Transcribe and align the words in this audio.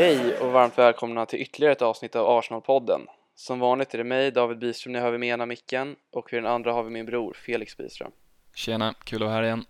Hej 0.00 0.38
och 0.38 0.52
varmt 0.52 0.78
välkomna 0.78 1.26
till 1.26 1.40
ytterligare 1.40 1.72
ett 1.72 1.82
avsnitt 1.82 2.16
av 2.16 2.26
Arsenal-podden. 2.26 3.06
Som 3.34 3.58
vanligt 3.58 3.94
är 3.94 3.98
det 3.98 4.04
mig, 4.04 4.30
David 4.30 4.58
Byström, 4.58 4.92
ni 4.92 4.98
hör 4.98 5.10
vid 5.10 5.20
med 5.20 5.28
ena 5.28 5.46
micken 5.46 5.96
och 6.12 6.32
vid 6.32 6.42
den 6.42 6.52
andra 6.52 6.72
har 6.72 6.82
vi 6.82 6.90
min 6.90 7.06
bror 7.06 7.34
Felix 7.34 7.76
Byström. 7.76 8.12
Tjena, 8.54 8.94
kul 9.04 9.22
att 9.22 9.26
vara 9.26 9.36
här 9.36 9.42
igen. 9.42 9.64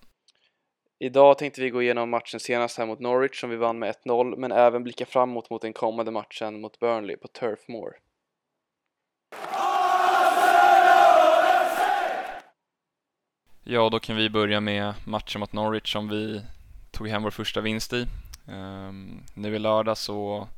Idag 0.98 1.38
tänkte 1.38 1.60
vi 1.60 1.70
gå 1.70 1.82
igenom 1.82 2.10
matchen 2.10 2.40
senast 2.40 2.78
här 2.78 2.86
mot 2.86 3.00
Norwich 3.00 3.40
som 3.40 3.50
vi 3.50 3.56
vann 3.56 3.78
med 3.78 3.95
1-0 4.06 4.36
men 4.36 4.52
även 4.52 4.82
blicka 4.82 5.06
framåt 5.06 5.50
mot 5.50 5.62
den 5.62 5.72
kommande 5.72 6.10
matchen 6.10 6.60
mot 6.60 6.78
Burnley 6.78 7.16
på 7.16 7.28
Turf 7.28 7.68
Moor. 7.68 7.92
Ja, 13.64 13.88
då 13.88 13.98
kan 13.98 14.16
vi 14.16 14.30
börja 14.30 14.60
med 14.60 14.94
matchen 15.06 15.41
mot 15.41 15.52
Norwich 15.52 15.92
som 15.92 16.08
vi 16.08 16.42
tog 16.91 17.08
hem 17.08 17.22
vår 17.22 17.30
första 17.30 17.60
vinst 17.60 17.92
i. 17.92 18.06
Um, 18.46 19.22
nu 19.34 19.54
i 19.54 19.58
lördag 19.58 19.98
så 19.98 20.48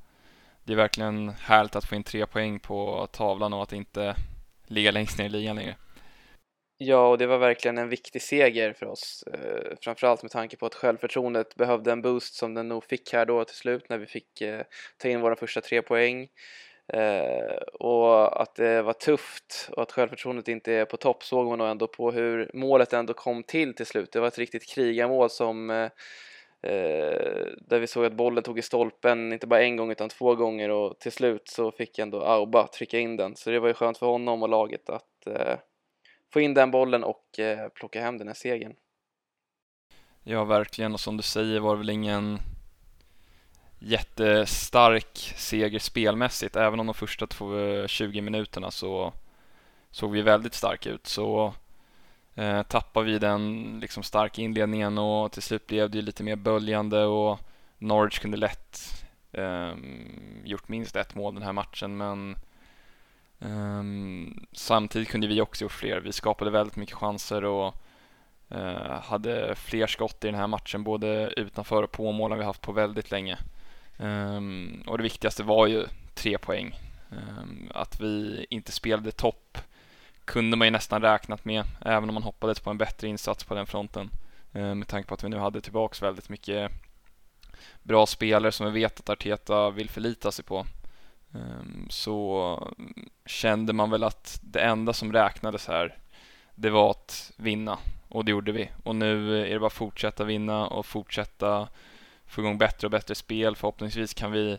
det 0.64 0.72
är 0.72 0.76
verkligen 0.76 1.28
härligt 1.28 1.76
att 1.76 1.84
få 1.84 1.94
in 1.94 2.04
tre 2.04 2.26
poäng 2.26 2.60
på 2.60 3.08
tavlan 3.12 3.52
och 3.52 3.62
att 3.62 3.72
inte 3.72 4.16
ligga 4.66 4.90
längst 4.90 5.18
ner 5.18 5.26
i 5.26 5.28
ligan 5.28 5.56
längre. 5.56 5.76
Ja, 6.84 7.08
och 7.08 7.18
det 7.18 7.26
var 7.26 7.38
verkligen 7.38 7.78
en 7.78 7.88
viktig 7.88 8.22
seger 8.22 8.72
för 8.72 8.86
oss. 8.86 9.24
Eh, 9.32 9.76
framförallt 9.80 10.22
med 10.22 10.30
tanke 10.30 10.56
på 10.56 10.66
att 10.66 10.74
självförtroendet 10.74 11.54
behövde 11.54 11.92
en 11.92 12.02
boost 12.02 12.34
som 12.34 12.54
den 12.54 12.68
nog 12.68 12.84
fick 12.84 13.12
här 13.12 13.26
då 13.26 13.44
till 13.44 13.56
slut 13.56 13.88
när 13.88 13.98
vi 13.98 14.06
fick 14.06 14.40
eh, 14.40 14.62
ta 14.98 15.08
in 15.08 15.20
våra 15.20 15.36
första 15.36 15.60
tre 15.60 15.82
poäng. 15.82 16.28
Eh, 16.92 17.56
och 17.72 18.42
att 18.42 18.54
det 18.54 18.82
var 18.82 18.92
tufft 18.92 19.68
och 19.72 19.82
att 19.82 19.92
självförtroendet 19.92 20.48
inte 20.48 20.72
är 20.72 20.84
på 20.84 20.96
topp 20.96 21.24
såg 21.24 21.48
man 21.48 21.58
nog 21.58 21.68
ändå 21.68 21.86
på 21.86 22.10
hur 22.10 22.50
målet 22.54 22.92
ändå 22.92 23.14
kom 23.14 23.42
till 23.42 23.74
till 23.74 23.86
slut. 23.86 24.12
Det 24.12 24.20
var 24.20 24.28
ett 24.28 24.38
riktigt 24.38 24.68
krigarmål 24.74 25.30
som 25.30 25.70
eh, 25.70 25.90
Eh, 26.62 27.46
där 27.60 27.78
vi 27.78 27.86
såg 27.86 28.04
att 28.04 28.12
bollen 28.12 28.42
tog 28.42 28.58
i 28.58 28.62
stolpen 28.62 29.32
inte 29.32 29.46
bara 29.46 29.62
en 29.62 29.76
gång 29.76 29.90
utan 29.90 30.08
två 30.08 30.34
gånger 30.34 30.68
och 30.68 30.98
till 31.00 31.12
slut 31.12 31.48
så 31.48 31.70
fick 31.70 31.98
ändå 31.98 32.22
Auba 32.22 32.66
trycka 32.66 32.98
in 32.98 33.16
den 33.16 33.36
så 33.36 33.50
det 33.50 33.60
var 33.60 33.68
ju 33.68 33.74
skönt 33.74 33.98
för 33.98 34.06
honom 34.06 34.42
och 34.42 34.48
laget 34.48 34.88
att 34.88 35.26
eh, 35.26 35.58
få 36.32 36.40
in 36.40 36.54
den 36.54 36.70
bollen 36.70 37.04
och 37.04 37.38
eh, 37.38 37.68
plocka 37.68 38.00
hem 38.00 38.18
den 38.18 38.26
här 38.26 38.34
segern. 38.34 38.74
Ja, 40.22 40.44
verkligen 40.44 40.92
och 40.92 41.00
som 41.00 41.16
du 41.16 41.22
säger 41.22 41.60
var 41.60 41.74
det 41.74 41.78
väl 41.78 41.90
ingen 41.90 42.38
jättestark 43.78 45.34
seger 45.36 45.78
spelmässigt. 45.78 46.56
Även 46.56 46.80
om 46.80 46.86
de 46.86 46.94
första 46.94 47.26
20 47.86 48.18
eh, 48.18 48.22
minuterna 48.22 48.70
så 48.70 49.12
såg 49.90 50.12
vi 50.12 50.22
väldigt 50.22 50.54
starka 50.54 50.90
ut 50.90 51.06
så 51.06 51.54
eh, 52.34 52.62
tappade 52.62 53.06
vi 53.06 53.18
den 53.18 53.78
liksom 53.80 54.02
starka 54.02 54.42
inledningen 54.42 54.98
och 54.98 55.32
till 55.32 55.42
slut 55.42 55.66
blev 55.66 55.90
det 55.90 56.02
lite 56.02 56.22
mer 56.22 56.36
böljande 56.36 57.04
och 57.04 57.38
Norwich 57.78 58.18
kunde 58.18 58.36
lätt 58.36 59.04
eh, 59.32 59.72
gjort 60.44 60.68
minst 60.68 60.96
ett 60.96 61.14
mål 61.14 61.34
den 61.34 61.42
här 61.42 61.52
matchen 61.52 61.96
men 61.96 62.36
eh, 63.40 63.82
samtidigt 64.52 65.08
kunde 65.08 65.26
vi 65.26 65.40
också 65.40 65.64
gjort 65.64 65.72
fler. 65.72 66.00
Vi 66.00 66.12
skapade 66.12 66.50
väldigt 66.50 66.76
mycket 66.76 66.94
chanser 66.96 67.44
och 67.44 67.74
eh, 68.48 69.00
hade 69.02 69.54
fler 69.54 69.86
skott 69.86 70.24
i 70.24 70.26
den 70.26 70.40
här 70.40 70.46
matchen 70.46 70.84
både 70.84 71.32
utanför 71.36 71.82
och 71.82 71.92
på 71.92 72.12
mål 72.12 72.32
än 72.32 72.38
vi 72.38 72.44
haft 72.44 72.62
på 72.62 72.72
väldigt 72.72 73.10
länge. 73.10 73.38
Ehm, 73.98 74.82
och 74.86 74.98
det 74.98 75.02
viktigaste 75.02 75.42
var 75.42 75.66
ju 75.66 75.84
tre 76.14 76.38
poäng. 76.38 76.78
Ehm, 77.10 77.70
att 77.74 78.00
vi 78.00 78.46
inte 78.50 78.72
spelade 78.72 79.10
topp 79.10 79.58
kunde 80.24 80.56
man 80.56 80.66
ju 80.66 80.70
nästan 80.70 81.02
räknat 81.02 81.44
med, 81.44 81.64
även 81.80 82.08
om 82.08 82.14
man 82.14 82.22
hoppades 82.22 82.60
på 82.60 82.70
en 82.70 82.78
bättre 82.78 83.08
insats 83.08 83.44
på 83.44 83.54
den 83.54 83.66
fronten. 83.66 84.10
Eh, 84.52 84.74
med 84.74 84.88
tanke 84.88 85.08
på 85.08 85.14
att 85.14 85.24
vi 85.24 85.28
nu 85.28 85.38
hade 85.38 85.60
tillbaks 85.60 86.02
väldigt 86.02 86.28
mycket 86.28 86.72
bra 87.82 88.06
spelare 88.06 88.52
som 88.52 88.66
vi 88.66 88.72
vet 88.80 89.00
att 89.00 89.10
Arteta 89.10 89.70
vill 89.70 89.90
förlita 89.90 90.32
sig 90.32 90.44
på. 90.44 90.66
Ehm, 91.34 91.86
så 91.90 92.72
kände 93.26 93.72
man 93.72 93.90
väl 93.90 94.04
att 94.04 94.40
det 94.42 94.60
enda 94.60 94.92
som 94.92 95.12
räknades 95.12 95.68
här, 95.68 95.98
det 96.54 96.70
var 96.70 96.90
att 96.90 97.32
vinna. 97.36 97.78
Och 98.08 98.24
det 98.24 98.30
gjorde 98.30 98.52
vi. 98.52 98.70
Och 98.82 98.96
nu 98.96 99.40
är 99.46 99.50
det 99.50 99.58
bara 99.58 99.66
att 99.66 99.72
fortsätta 99.72 100.24
vinna 100.24 100.66
och 100.66 100.86
fortsätta 100.86 101.68
få 102.26 102.40
igång 102.40 102.58
bättre 102.58 102.86
och 102.86 102.90
bättre 102.90 103.14
spel. 103.14 103.56
Förhoppningsvis 103.56 104.14
kan 104.14 104.32
vi 104.32 104.58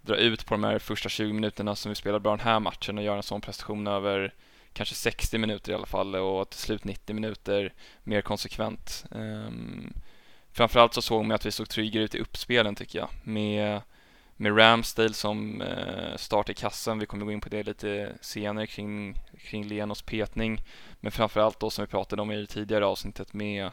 dra 0.00 0.16
ut 0.16 0.46
på 0.46 0.54
de 0.54 0.64
här 0.64 0.78
första 0.78 1.08
20 1.08 1.32
minuterna 1.32 1.76
som 1.76 1.88
vi 1.88 1.94
spelar 1.94 2.18
bra 2.18 2.36
den 2.36 2.46
här 2.46 2.60
matchen 2.60 2.98
och 2.98 3.04
göra 3.04 3.16
en 3.16 3.22
sån 3.22 3.40
prestation 3.40 3.86
över 3.86 4.34
kanske 4.72 4.94
60 4.94 5.38
minuter 5.38 5.72
i 5.72 5.74
alla 5.74 5.86
fall 5.86 6.14
och 6.14 6.50
till 6.50 6.60
slut 6.60 6.84
90 6.84 7.14
minuter 7.14 7.72
mer 8.02 8.20
konsekvent. 8.20 9.04
Um, 9.10 9.92
framförallt 10.52 10.94
så 10.94 11.02
såg 11.02 11.24
man 11.24 11.34
att 11.34 11.46
vi 11.46 11.50
såg 11.50 11.68
tryggare 11.68 12.04
ut 12.04 12.14
i 12.14 12.20
uppspelen 12.20 12.74
tycker 12.74 12.98
jag 12.98 13.08
med, 13.22 13.80
med 14.36 14.58
Ramsdale 14.58 15.14
som 15.14 15.62
uh, 15.62 16.16
start 16.16 16.48
i 16.48 16.54
kassan. 16.54 16.98
Vi 16.98 17.06
kommer 17.06 17.24
gå 17.24 17.32
in 17.32 17.40
på 17.40 17.48
det 17.48 17.62
lite 17.62 18.12
senare 18.20 18.66
kring, 18.66 19.14
kring 19.38 19.68
Lenos 19.68 20.02
petning. 20.02 20.62
Men 21.00 21.12
framförallt 21.12 21.60
då 21.60 21.70
som 21.70 21.84
vi 21.84 21.90
pratade 21.90 22.22
om 22.22 22.30
i 22.30 22.36
det 22.36 22.46
tidigare 22.46 22.86
avsnittet 22.86 23.32
med 23.32 23.70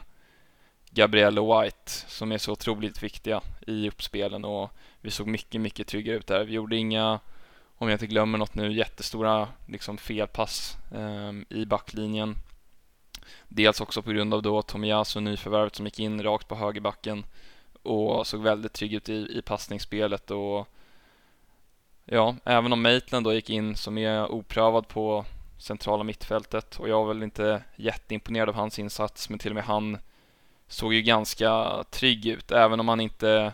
Gabriel 0.90 1.38
och 1.38 1.62
White 1.62 1.92
som 2.06 2.32
är 2.32 2.38
så 2.38 2.52
otroligt 2.52 3.02
viktiga 3.02 3.40
i 3.66 3.88
uppspelen 3.88 4.44
och 4.44 4.70
vi 5.00 5.10
såg 5.10 5.26
mycket, 5.26 5.60
mycket 5.60 5.86
tryggare 5.86 6.16
ut 6.16 6.26
där. 6.26 6.44
Vi 6.44 6.52
gjorde 6.52 6.76
inga, 6.76 7.20
om 7.78 7.88
jag 7.88 7.94
inte 7.94 8.06
glömmer 8.06 8.38
något 8.38 8.54
nu, 8.54 8.72
jättestora 8.72 9.48
liksom 9.66 9.98
felpass 9.98 10.76
eh, 10.94 11.58
i 11.58 11.66
backlinjen. 11.66 12.34
Dels 13.48 13.80
också 13.80 14.02
på 14.02 14.10
grund 14.10 14.34
av 14.34 14.42
då 14.42 14.62
Tomiyasu 14.62 15.20
nyförvärvet 15.20 15.76
som 15.76 15.86
gick 15.86 15.98
in 15.98 16.22
rakt 16.22 16.48
på 16.48 16.54
högerbacken 16.54 17.24
och 17.82 18.26
såg 18.26 18.42
väldigt 18.42 18.72
trygg 18.72 18.94
ut 18.94 19.08
i, 19.08 19.38
i 19.38 19.42
passningsspelet 19.42 20.30
och 20.30 20.68
ja, 22.04 22.36
även 22.44 22.72
om 22.72 22.82
Maitland 22.82 23.24
då 23.26 23.34
gick 23.34 23.50
in 23.50 23.76
som 23.76 23.98
är 23.98 24.32
oprövad 24.32 24.88
på 24.88 25.24
centrala 25.58 26.04
mittfältet 26.04 26.78
och 26.78 26.88
jag 26.88 27.04
var 27.04 27.14
väl 27.14 27.22
inte 27.22 27.62
jätteimponerad 27.76 28.48
av 28.48 28.54
hans 28.54 28.78
insats 28.78 29.28
men 29.28 29.38
till 29.38 29.50
och 29.50 29.54
med 29.54 29.64
han 29.64 29.98
såg 30.68 30.94
ju 30.94 31.02
ganska 31.02 31.84
trygg 31.90 32.26
ut. 32.26 32.50
Även 32.50 32.80
om 32.80 32.88
han 32.88 33.00
inte 33.00 33.52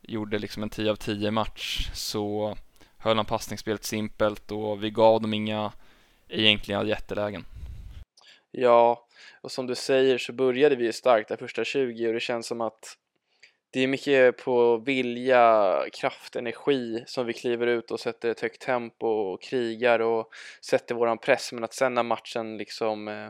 gjorde 0.00 0.38
liksom 0.38 0.62
en 0.62 0.70
10 0.70 0.90
av 0.90 0.96
10 0.96 1.30
match 1.30 1.90
så 1.94 2.56
höll 2.98 3.16
han 3.16 3.26
passningsspelet 3.26 3.84
simpelt 3.84 4.50
och 4.50 4.84
vi 4.84 4.90
gav 4.90 5.20
dem 5.20 5.34
inga 5.34 5.72
egentliga 6.28 6.84
jättelägen. 6.84 7.44
Ja, 8.50 9.06
och 9.40 9.52
som 9.52 9.66
du 9.66 9.74
säger 9.74 10.18
så 10.18 10.32
började 10.32 10.76
vi 10.76 10.84
ju 10.84 10.92
starkt 10.92 11.28
de 11.28 11.36
första 11.36 11.64
20 11.64 12.08
och 12.08 12.14
det 12.14 12.20
känns 12.20 12.46
som 12.46 12.60
att 12.60 12.96
det 13.70 13.80
är 13.80 13.86
mycket 13.86 14.36
på 14.36 14.76
vilja, 14.76 15.74
kraft, 15.92 16.36
energi 16.36 17.04
som 17.06 17.26
vi 17.26 17.32
kliver 17.32 17.66
ut 17.66 17.90
och 17.90 18.00
sätter 18.00 18.30
ett 18.30 18.40
högt 18.40 18.62
tempo 18.62 19.06
och 19.06 19.42
krigar 19.42 20.00
och 20.00 20.28
sätter 20.60 20.94
våran 20.94 21.18
press 21.18 21.52
men 21.52 21.64
att 21.64 21.74
sen 21.74 21.94
när 21.94 22.02
matchen 22.02 22.56
liksom 22.56 23.08
eh, 23.08 23.28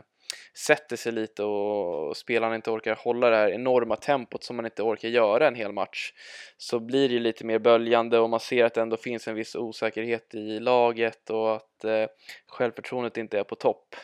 sätter 0.53 0.95
sig 0.95 1.11
lite 1.11 1.43
och 1.43 2.17
spelarna 2.17 2.55
inte 2.55 2.71
orkar 2.71 2.95
hålla 2.95 3.29
det 3.29 3.35
här 3.35 3.49
enorma 3.49 3.95
tempot 3.95 4.43
som 4.43 4.55
man 4.55 4.65
inte 4.65 4.83
orkar 4.83 5.09
göra 5.09 5.47
en 5.47 5.55
hel 5.55 5.71
match 5.71 6.13
så 6.57 6.79
blir 6.79 7.09
det 7.09 7.19
lite 7.19 7.45
mer 7.45 7.59
böljande 7.59 8.19
och 8.19 8.29
man 8.29 8.39
ser 8.39 8.65
att 8.65 8.73
det 8.73 8.81
ändå 8.81 8.97
finns 8.97 9.27
en 9.27 9.35
viss 9.35 9.55
osäkerhet 9.55 10.35
i 10.35 10.59
laget 10.59 11.29
och 11.29 11.55
att 11.55 11.83
eh, 11.83 12.05
självförtroendet 12.47 13.17
inte 13.17 13.39
är 13.39 13.43
på 13.43 13.55
topp. 13.55 13.95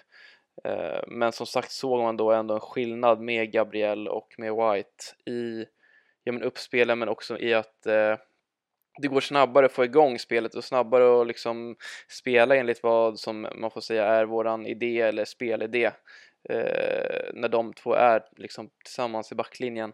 Eh, 0.63 0.99
men 1.07 1.31
som 1.31 1.45
sagt 1.45 1.71
såg 1.71 2.01
man 2.01 2.17
då 2.17 2.31
ändå 2.31 2.53
en 2.53 2.59
skillnad 2.59 3.21
med 3.21 3.51
Gabriel 3.51 4.07
och 4.07 4.35
med 4.37 4.53
White 4.53 5.31
i 5.31 5.65
ja, 6.23 6.31
men 6.31 6.43
uppspelen 6.43 6.99
men 6.99 7.09
också 7.09 7.39
i 7.39 7.53
att 7.53 7.85
eh, 7.85 8.17
det 9.01 9.07
går 9.07 9.21
snabbare 9.21 9.65
att 9.65 9.71
få 9.71 9.85
igång 9.85 10.19
spelet 10.19 10.55
och 10.55 10.63
snabbare 10.63 11.21
att 11.21 11.27
liksom 11.27 11.75
spela 12.07 12.55
enligt 12.55 12.83
vad 12.83 13.19
som 13.19 13.47
man 13.55 13.71
får 13.71 13.81
säga 13.81 14.05
är 14.05 14.25
våran 14.25 14.65
idé 14.65 15.01
eller 15.01 15.25
spelidé 15.25 15.85
eh, 16.49 17.33
när 17.33 17.49
de 17.49 17.73
två 17.73 17.93
är 17.93 18.23
liksom 18.37 18.69
tillsammans 18.83 19.31
i 19.31 19.35
backlinjen. 19.35 19.93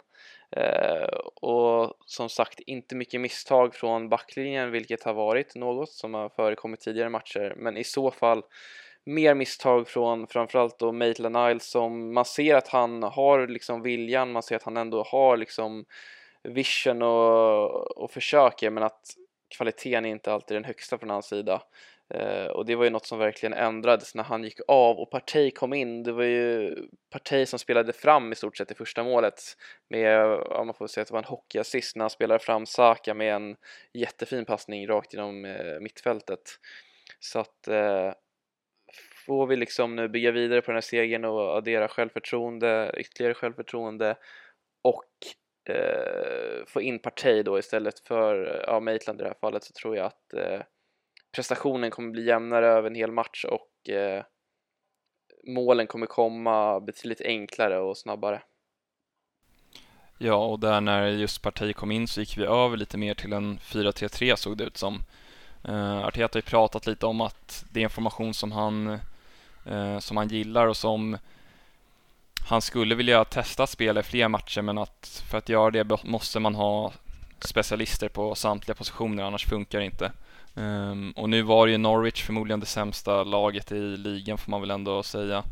Eh, 0.56 1.18
och 1.42 1.94
som 2.06 2.30
sagt, 2.30 2.60
inte 2.60 2.96
mycket 2.96 3.22
misstag 3.22 3.76
från 3.76 4.10
backlinjen, 4.10 4.72
vilket 4.72 5.04
har 5.04 5.14
varit 5.14 5.56
något 5.56 5.90
som 5.90 6.14
har 6.14 6.30
förekommit 6.30 6.80
tidigare 6.80 7.10
matcher, 7.10 7.54
men 7.58 7.78
i 7.78 7.84
så 7.84 8.12
fall 8.12 8.44
mer 9.06 9.36
misstag 9.36 9.88
från 9.88 10.28
framförallt 10.28 10.80
då 10.80 10.92
Maitland 10.92 11.36
Niles 11.36 11.72
som 11.72 12.14
man 12.14 12.26
ser 12.26 12.56
att 12.56 12.68
han 12.68 13.04
har 13.04 13.48
liksom 13.48 13.82
viljan, 13.82 14.32
man 14.32 14.44
ser 14.44 14.56
att 14.56 14.64
han 14.64 14.78
ändå 14.78 15.04
har 15.04 15.38
liksom 15.38 15.86
vision 16.44 17.02
och, 17.02 17.98
och 17.98 18.12
försöker 18.12 18.70
men 18.70 18.84
att 18.84 19.02
kvaliteten 19.58 20.06
är 20.06 20.10
inte 20.10 20.34
alltid 20.34 20.58
den 20.58 20.66
högsta 20.66 20.98
från 20.98 21.10
hans 21.10 21.26
sida. 21.26 21.62
Eh, 22.14 22.46
och 22.46 22.66
det 22.66 22.76
var 22.76 22.84
ju 22.84 22.90
något 22.90 23.06
som 23.06 23.20
verkligen 23.20 23.54
ändrades 23.54 24.16
när 24.16 24.24
han 24.24 24.44
gick 24.44 24.60
av 24.68 25.00
och 25.00 25.12
Partey 25.12 25.52
kom 25.52 25.74
in. 25.74 26.04
Det 26.04 26.12
var 26.12 26.24
ju 26.24 26.76
Partey 27.10 27.46
som 27.46 27.60
spelade 27.60 27.94
fram 27.94 28.32
i 28.32 28.36
stort 28.36 28.58
sett 28.58 28.72
i 28.72 28.76
första 28.76 29.04
målet 29.04 29.42
med, 29.90 30.40
ja, 30.50 30.64
man 30.64 30.74
får 30.74 30.88
säga 30.88 31.02
att 31.02 31.08
det 31.08 31.14
var 31.14 31.20
en 31.20 31.26
hockeyassist 31.26 31.96
när 31.96 32.04
han 32.04 32.10
spelade 32.10 32.40
fram 32.40 32.66
Saka 32.66 33.14
med 33.14 33.36
en 33.36 33.56
jättefin 33.94 34.46
passning 34.46 34.88
rakt 34.88 35.14
genom 35.14 35.46
eh, 35.46 35.80
mittfältet. 35.80 36.42
Så 37.20 37.40
att 37.40 37.68
eh, 37.68 38.14
får 39.26 39.48
vi 39.48 39.56
liksom 39.56 39.96
nu 39.96 40.08
bygga 40.08 40.32
vidare 40.32 40.62
på 40.62 40.72
den 40.72 40.76
här 40.76 40.82
segern 40.82 41.26
och 41.26 41.58
addera 41.58 41.88
självförtroende, 41.88 42.94
ytterligare 42.98 43.34
självförtroende 43.34 44.16
och 44.82 45.06
eh, 45.70 46.66
få 46.68 46.82
in 46.82 47.00
Partey 47.00 47.44
då 47.44 47.60
istället 47.60 48.00
för 48.00 48.64
ja, 48.68 48.80
Maitland 48.80 49.22
i 49.22 49.24
det 49.24 49.30
här 49.30 49.38
fallet 49.42 49.64
så 49.64 49.74
tror 49.74 49.98
jag 49.98 50.06
att 50.06 50.34
eh, 50.34 50.62
prestationen 51.36 51.92
kommer 51.92 52.12
bli 52.12 52.26
jämnare 52.26 52.68
över 52.68 52.90
en 52.90 52.96
hel 52.96 53.12
match 53.12 53.46
och 53.46 53.90
eh, 53.90 54.24
målen 55.48 55.88
kommer 55.88 56.06
komma 56.06 56.80
betydligt 56.80 57.22
enklare 57.22 57.80
och 57.80 57.98
snabbare. 57.98 58.42
Ja, 60.18 60.46
och 60.46 60.60
där 60.60 60.82
när 60.82 61.08
just 61.08 61.42
Partey 61.42 61.74
kom 61.74 61.92
in 61.92 62.08
så 62.08 62.20
gick 62.20 62.38
vi 62.38 62.46
över 62.46 62.78
lite 62.78 62.98
mer 62.98 63.14
till 63.14 63.34
en 63.34 63.58
4-3-3 63.58 64.36
såg 64.36 64.58
det 64.58 64.64
ut 64.64 64.78
som. 64.78 65.00
Uh, 65.70 66.06
Arteta 66.06 66.38
har 66.38 66.38
ju 66.38 66.42
pratat 66.42 66.88
lite 66.88 67.06
om 67.06 67.22
att 67.22 67.66
det 67.72 67.80
är 67.80 67.84
en 67.84 67.90
formation 67.90 68.34
som 68.34 68.52
han, 68.52 69.00
uh, 69.68 70.00
som 70.00 70.18
han 70.18 70.28
gillar 70.28 70.68
och 70.68 70.78
som 70.78 71.18
han 72.48 72.62
skulle 72.62 72.96
vilja 72.96 73.26
testa 73.26 73.64
att 73.64 73.70
spela 73.70 74.00
i 74.00 74.04
fler 74.04 74.28
matcher 74.28 74.62
men 74.62 74.78
att 74.78 75.24
för 75.30 75.38
att 75.38 75.50
göra 75.50 75.72
det 75.72 76.04
måste 76.04 76.40
man 76.40 76.56
ha 76.56 76.92
specialister 77.40 78.10
på 78.10 78.36
samtliga 78.36 78.76
positioner 78.76 79.24
annars 79.24 79.46
funkar 79.46 79.80
det 79.80 79.86
inte. 79.86 80.12
Um, 80.54 81.12
och 81.12 81.30
nu 81.30 81.42
var 81.42 81.68
ju 81.68 81.78
Norwich 81.78 82.24
förmodligen 82.24 82.60
det 82.60 82.66
sämsta 82.66 83.24
laget 83.24 83.72
i 83.72 83.98
ligan 83.98 84.38
får 84.38 84.52
man 84.52 84.62
väl 84.62 84.72
ändå 84.72 85.04
säga. 85.04 85.44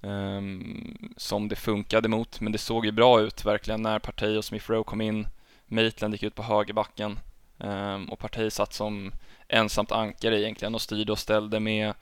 Um, 0.00 1.14
som 1.16 1.48
det 1.48 1.56
funkade 1.56 2.08
mot, 2.08 2.40
men 2.40 2.52
det 2.52 2.58
såg 2.58 2.86
ju 2.86 2.92
bra 2.92 3.20
ut 3.20 3.44
verkligen 3.44 3.82
när 3.82 3.98
Partey 3.98 4.36
och 4.36 4.44
Smith 4.44 4.70
Rowe 4.70 4.84
kom 4.84 5.00
in. 5.00 5.28
Maitland 5.66 6.14
gick 6.14 6.22
ut 6.22 6.34
på 6.34 6.42
högerbacken 6.42 7.18
um, 7.58 8.10
och 8.10 8.18
Partey 8.18 8.50
satt 8.50 8.72
som 8.72 9.12
ensamt 9.48 9.92
ankare 9.92 10.40
egentligen 10.40 10.74
och 10.74 10.82
styrde 10.82 11.12
och 11.12 11.18
ställde 11.18 11.60
med 11.60 11.94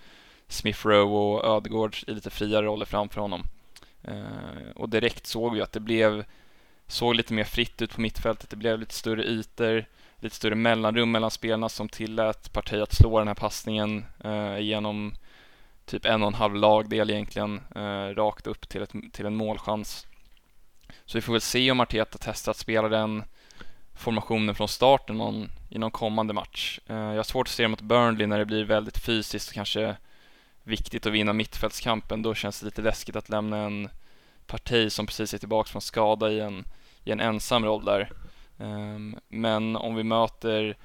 Smith 0.48 0.86
Rowe 0.86 1.16
och 1.16 1.56
Ödegård 1.56 1.96
i 2.06 2.10
lite 2.10 2.30
friare 2.30 2.66
roller 2.66 2.86
framför 2.86 3.20
honom. 3.20 3.42
Eh, 4.02 4.70
och 4.74 4.88
direkt 4.88 5.26
såg 5.26 5.54
vi 5.54 5.60
att 5.60 5.72
det 5.72 5.80
blev 5.80 6.24
såg 6.86 7.14
lite 7.14 7.34
mer 7.34 7.44
fritt 7.44 7.82
ut 7.82 7.94
på 7.94 8.00
mittfältet. 8.00 8.50
Det 8.50 8.56
blev 8.56 8.78
lite 8.78 8.94
större 8.94 9.24
ytor, 9.24 9.84
lite 10.16 10.36
större 10.36 10.54
mellanrum 10.54 11.10
mellan 11.10 11.30
spelarna 11.30 11.68
som 11.68 11.88
tillät 11.88 12.52
Partey 12.52 12.80
att 12.80 12.94
slå 12.94 13.18
den 13.18 13.28
här 13.28 13.34
passningen 13.34 14.04
eh, 14.24 14.58
genom 14.58 15.14
typ 15.84 16.06
en 16.06 16.22
och 16.22 16.28
en 16.28 16.34
halv 16.34 16.54
lagdel 16.54 17.10
egentligen 17.10 17.60
eh, 17.74 18.14
rakt 18.14 18.46
upp 18.46 18.68
till, 18.68 18.82
ett, 18.82 18.92
till 19.12 19.26
en 19.26 19.36
målchans. 19.36 20.06
Så 21.04 21.18
vi 21.18 21.22
får 21.22 21.32
väl 21.32 21.40
se 21.40 21.70
om 21.70 21.80
Arteta 21.80 22.18
testar 22.20 22.50
att 22.50 22.56
spela 22.56 22.88
den 22.88 23.24
formationen 23.94 24.54
från 24.54 24.68
starten 24.68 25.16
någon, 25.16 25.48
i 25.70 25.78
någon 25.78 25.90
kommande 25.90 26.32
match. 26.32 26.80
Eh, 26.86 26.96
jag 26.96 27.16
har 27.16 27.22
svårt 27.22 27.46
att 27.46 27.52
se 27.52 27.62
det 27.62 27.68
mot 27.68 27.80
Burnley 27.80 28.26
när 28.26 28.38
det 28.38 28.46
blir 28.46 28.64
väldigt 28.64 28.98
fysiskt 28.98 29.48
och 29.48 29.54
kanske 29.54 29.96
viktigt 30.64 31.06
att 31.06 31.12
vinna 31.12 31.32
mittfältskampen. 31.32 32.22
Då 32.22 32.34
känns 32.34 32.60
det 32.60 32.66
lite 32.66 32.82
läskigt 32.82 33.16
att 33.16 33.28
lämna 33.28 33.56
en 33.56 33.88
parti 34.46 34.92
som 34.92 35.06
precis 35.06 35.34
är 35.34 35.38
tillbaka 35.38 35.68
från 35.68 35.82
skada 35.82 36.30
i 36.30 36.40
en, 36.40 36.64
i 37.04 37.10
en 37.10 37.20
ensam 37.20 37.64
roll 37.64 37.84
där. 37.84 38.12
Ehm, 38.58 39.16
men 39.28 39.76
om 39.76 39.94
vi 39.94 40.02
möter 40.02 40.76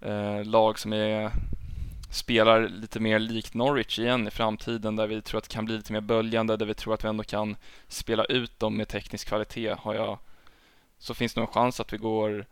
eh, 0.00 0.44
lag 0.44 0.78
som 0.78 0.92
är 0.92 1.30
spelar 2.10 2.68
lite 2.68 3.00
mer 3.00 3.18
likt 3.18 3.54
Norwich 3.54 3.98
igen 3.98 4.28
i 4.28 4.30
framtiden 4.30 4.96
där 4.96 5.06
vi 5.06 5.22
tror 5.22 5.38
att 5.38 5.44
det 5.44 5.54
kan 5.54 5.64
bli 5.64 5.76
lite 5.76 5.92
mer 5.92 6.00
böljande, 6.00 6.56
där 6.56 6.66
vi 6.66 6.74
tror 6.74 6.94
att 6.94 7.04
vi 7.04 7.08
ändå 7.08 7.24
kan 7.24 7.56
spela 7.88 8.24
ut 8.24 8.60
dem 8.60 8.76
med 8.76 8.88
teknisk 8.88 9.28
kvalitet 9.28 9.74
har 9.78 9.94
jag 9.94 10.18
så 10.98 11.14
finns 11.14 11.34
det 11.34 11.40
nog 11.40 11.48
en 11.48 11.54
chans 11.54 11.80
att 11.80 11.92
vi 11.92 11.96
går 11.96 12.46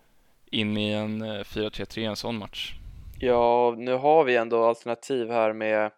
in 0.50 0.76
i 0.76 0.92
en 0.92 1.22
eh, 1.22 1.40
4-3-3 1.40 1.98
i 1.98 2.04
en 2.04 2.16
sån 2.16 2.38
match. 2.38 2.74
Ja, 3.18 3.74
nu 3.78 3.94
har 3.94 4.24
vi 4.24 4.36
ändå 4.36 4.64
alternativ 4.64 5.30
här 5.30 5.52
med 5.52 5.90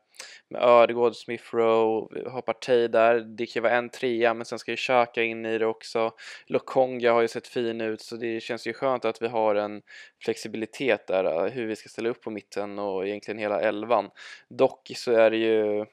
med 0.48 0.62
Ödegård, 0.62 1.16
Smith 1.16 1.54
Rowe, 1.54 2.30
har 2.30 2.42
Partey 2.42 2.88
där. 2.88 3.20
Det 3.20 3.46
kan 3.46 3.60
ju 3.60 3.62
vara 3.62 3.78
en 3.78 3.88
trea 3.88 4.34
men 4.34 4.46
sen 4.46 4.58
ska 4.58 4.70
ju 4.70 4.76
Xhaka 4.76 5.22
in 5.22 5.46
i 5.46 5.58
det 5.58 5.66
också. 5.66 6.12
Lokonga 6.46 7.12
har 7.12 7.22
ju 7.22 7.28
sett 7.28 7.48
fin 7.48 7.80
ut 7.80 8.00
så 8.00 8.16
det 8.16 8.40
känns 8.40 8.66
ju 8.66 8.72
skönt 8.72 9.04
att 9.04 9.22
vi 9.22 9.28
har 9.28 9.54
en 9.54 9.82
flexibilitet 10.24 11.06
där 11.06 11.24
eh, 11.24 11.52
hur 11.52 11.66
vi 11.66 11.76
ska 11.76 11.88
ställa 11.88 12.08
upp 12.08 12.20
på 12.20 12.30
mitten 12.30 12.78
och 12.78 13.06
egentligen 13.06 13.38
hela 13.38 13.60
elvan. 13.60 14.10
Dock 14.48 14.92
så 14.96 15.12
är 15.12 15.30
det 15.30 15.36
ju, 15.36 15.86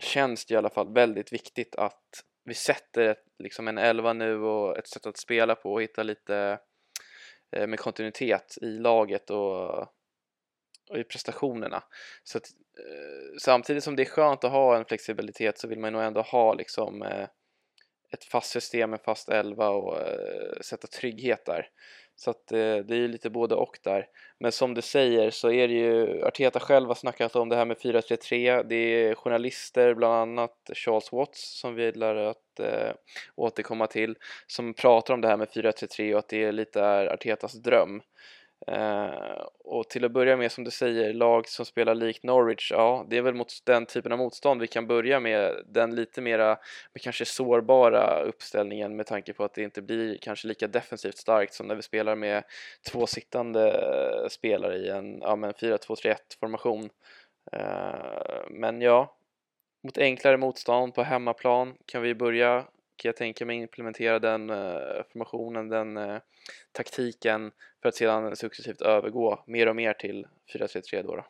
känns 0.00 0.46
det 0.46 0.54
i 0.54 0.56
alla 0.56 0.70
fall 0.70 0.92
väldigt 0.94 1.32
viktigt 1.32 1.76
att 1.76 2.24
vi 2.44 2.54
sätter 2.54 3.08
ett, 3.08 3.24
liksom 3.38 3.68
en 3.68 3.78
elva 3.78 4.12
nu 4.12 4.42
och 4.42 4.78
ett 4.78 4.88
sätt 4.88 5.06
att 5.06 5.16
spela 5.16 5.54
på 5.54 5.72
och 5.72 5.82
hitta 5.82 6.02
lite 6.02 6.58
eh, 7.56 7.66
med 7.66 7.78
kontinuitet 7.78 8.58
i 8.62 8.66
laget 8.66 9.30
och 9.30 9.86
och 10.90 10.98
i 10.98 11.04
prestationerna. 11.04 11.82
Så 12.24 12.38
att, 12.38 12.44
eh, 12.78 13.36
samtidigt 13.38 13.84
som 13.84 13.96
det 13.96 14.02
är 14.02 14.10
skönt 14.10 14.44
att 14.44 14.52
ha 14.52 14.76
en 14.76 14.84
flexibilitet 14.84 15.58
så 15.58 15.68
vill 15.68 15.78
man 15.78 15.92
nog 15.92 16.02
ändå 16.02 16.20
ha 16.20 16.54
liksom 16.54 17.02
eh, 17.02 17.26
ett 18.12 18.24
fast 18.24 18.50
system, 18.50 18.92
en 18.92 18.98
fast 18.98 19.28
elva 19.28 19.68
och 19.68 20.00
eh, 20.00 20.60
sätta 20.60 20.86
trygghet 20.86 21.44
där. 21.46 21.68
Så 22.16 22.30
att 22.30 22.52
eh, 22.52 22.76
det 22.76 22.94
är 22.94 22.98
ju 22.98 23.08
lite 23.08 23.30
både 23.30 23.54
och 23.54 23.78
där. 23.82 24.06
Men 24.38 24.52
som 24.52 24.74
du 24.74 24.82
säger 24.82 25.30
så 25.30 25.50
är 25.50 25.68
det 25.68 25.74
ju, 25.74 26.24
Arteta 26.24 26.60
själv 26.60 26.88
har 26.88 26.94
snackat 26.94 27.36
om 27.36 27.48
det 27.48 27.56
här 27.56 27.64
med 27.64 27.76
4-3-3. 27.76 28.62
Det 28.68 28.74
är 28.76 29.14
journalister, 29.14 29.94
bland 29.94 30.14
annat 30.14 30.70
Charles 30.74 31.12
Watts 31.12 31.60
som 31.60 31.74
vi 31.74 31.84
gillar 31.84 32.16
att 32.16 32.60
eh, 32.60 32.92
återkomma 33.36 33.86
till, 33.86 34.16
som 34.46 34.74
pratar 34.74 35.14
om 35.14 35.20
det 35.20 35.28
här 35.28 35.36
med 35.36 35.48
4-3-3 35.48 36.12
och 36.12 36.18
att 36.18 36.28
det 36.28 36.44
är 36.44 36.52
lite 36.52 36.80
är 36.80 37.06
Artetas 37.06 37.52
dröm. 37.52 38.02
Uh, 38.68 39.46
och 39.64 39.88
till 39.88 40.04
att 40.04 40.12
börja 40.12 40.36
med 40.36 40.52
som 40.52 40.64
du 40.64 40.70
säger, 40.70 41.12
lag 41.12 41.48
som 41.48 41.64
spelar 41.64 41.94
likt 41.94 42.22
Norwich, 42.22 42.72
ja 42.72 43.06
det 43.08 43.16
är 43.16 43.22
väl 43.22 43.34
mot 43.34 43.52
den 43.64 43.86
typen 43.86 44.12
av 44.12 44.18
motstånd 44.18 44.60
vi 44.60 44.66
kan 44.66 44.86
börja 44.86 45.20
med 45.20 45.64
den 45.66 45.94
lite 45.94 46.20
mera, 46.20 46.58
kanske 47.00 47.24
sårbara 47.24 48.22
uppställningen 48.22 48.96
med 48.96 49.06
tanke 49.06 49.32
på 49.32 49.44
att 49.44 49.54
det 49.54 49.62
inte 49.62 49.82
blir 49.82 50.18
kanske 50.18 50.48
lika 50.48 50.66
defensivt 50.66 51.16
starkt 51.16 51.54
som 51.54 51.66
när 51.66 51.74
vi 51.74 51.82
spelar 51.82 52.16
med 52.16 52.44
två 52.90 53.06
sittande 53.06 53.70
eh, 53.70 54.28
spelare 54.28 54.76
i 54.76 54.88
en 54.88 55.18
ja, 55.20 55.36
4-2-3-1 55.36 56.16
formation. 56.40 56.90
Uh, 57.56 58.50
men 58.50 58.80
ja, 58.80 59.16
mot 59.82 59.98
enklare 59.98 60.36
motstånd 60.36 60.94
på 60.94 61.02
hemmaplan 61.02 61.74
kan 61.86 62.02
vi 62.02 62.14
börja 62.14 62.64
jag 63.04 63.16
tänker 63.16 63.44
mig 63.44 63.56
implementera 63.56 64.18
den 64.18 64.50
uh, 64.50 65.02
formationen, 65.12 65.68
den 65.68 65.96
uh, 65.96 66.18
taktiken 66.72 67.52
för 67.82 67.88
att 67.88 67.94
sedan 67.94 68.36
successivt 68.36 68.80
övergå 68.82 69.44
mer 69.46 69.68
och 69.68 69.76
mer 69.76 69.92
till 69.92 70.26
4-3-3 70.54 71.02
då, 71.02 71.16
då. 71.16 71.26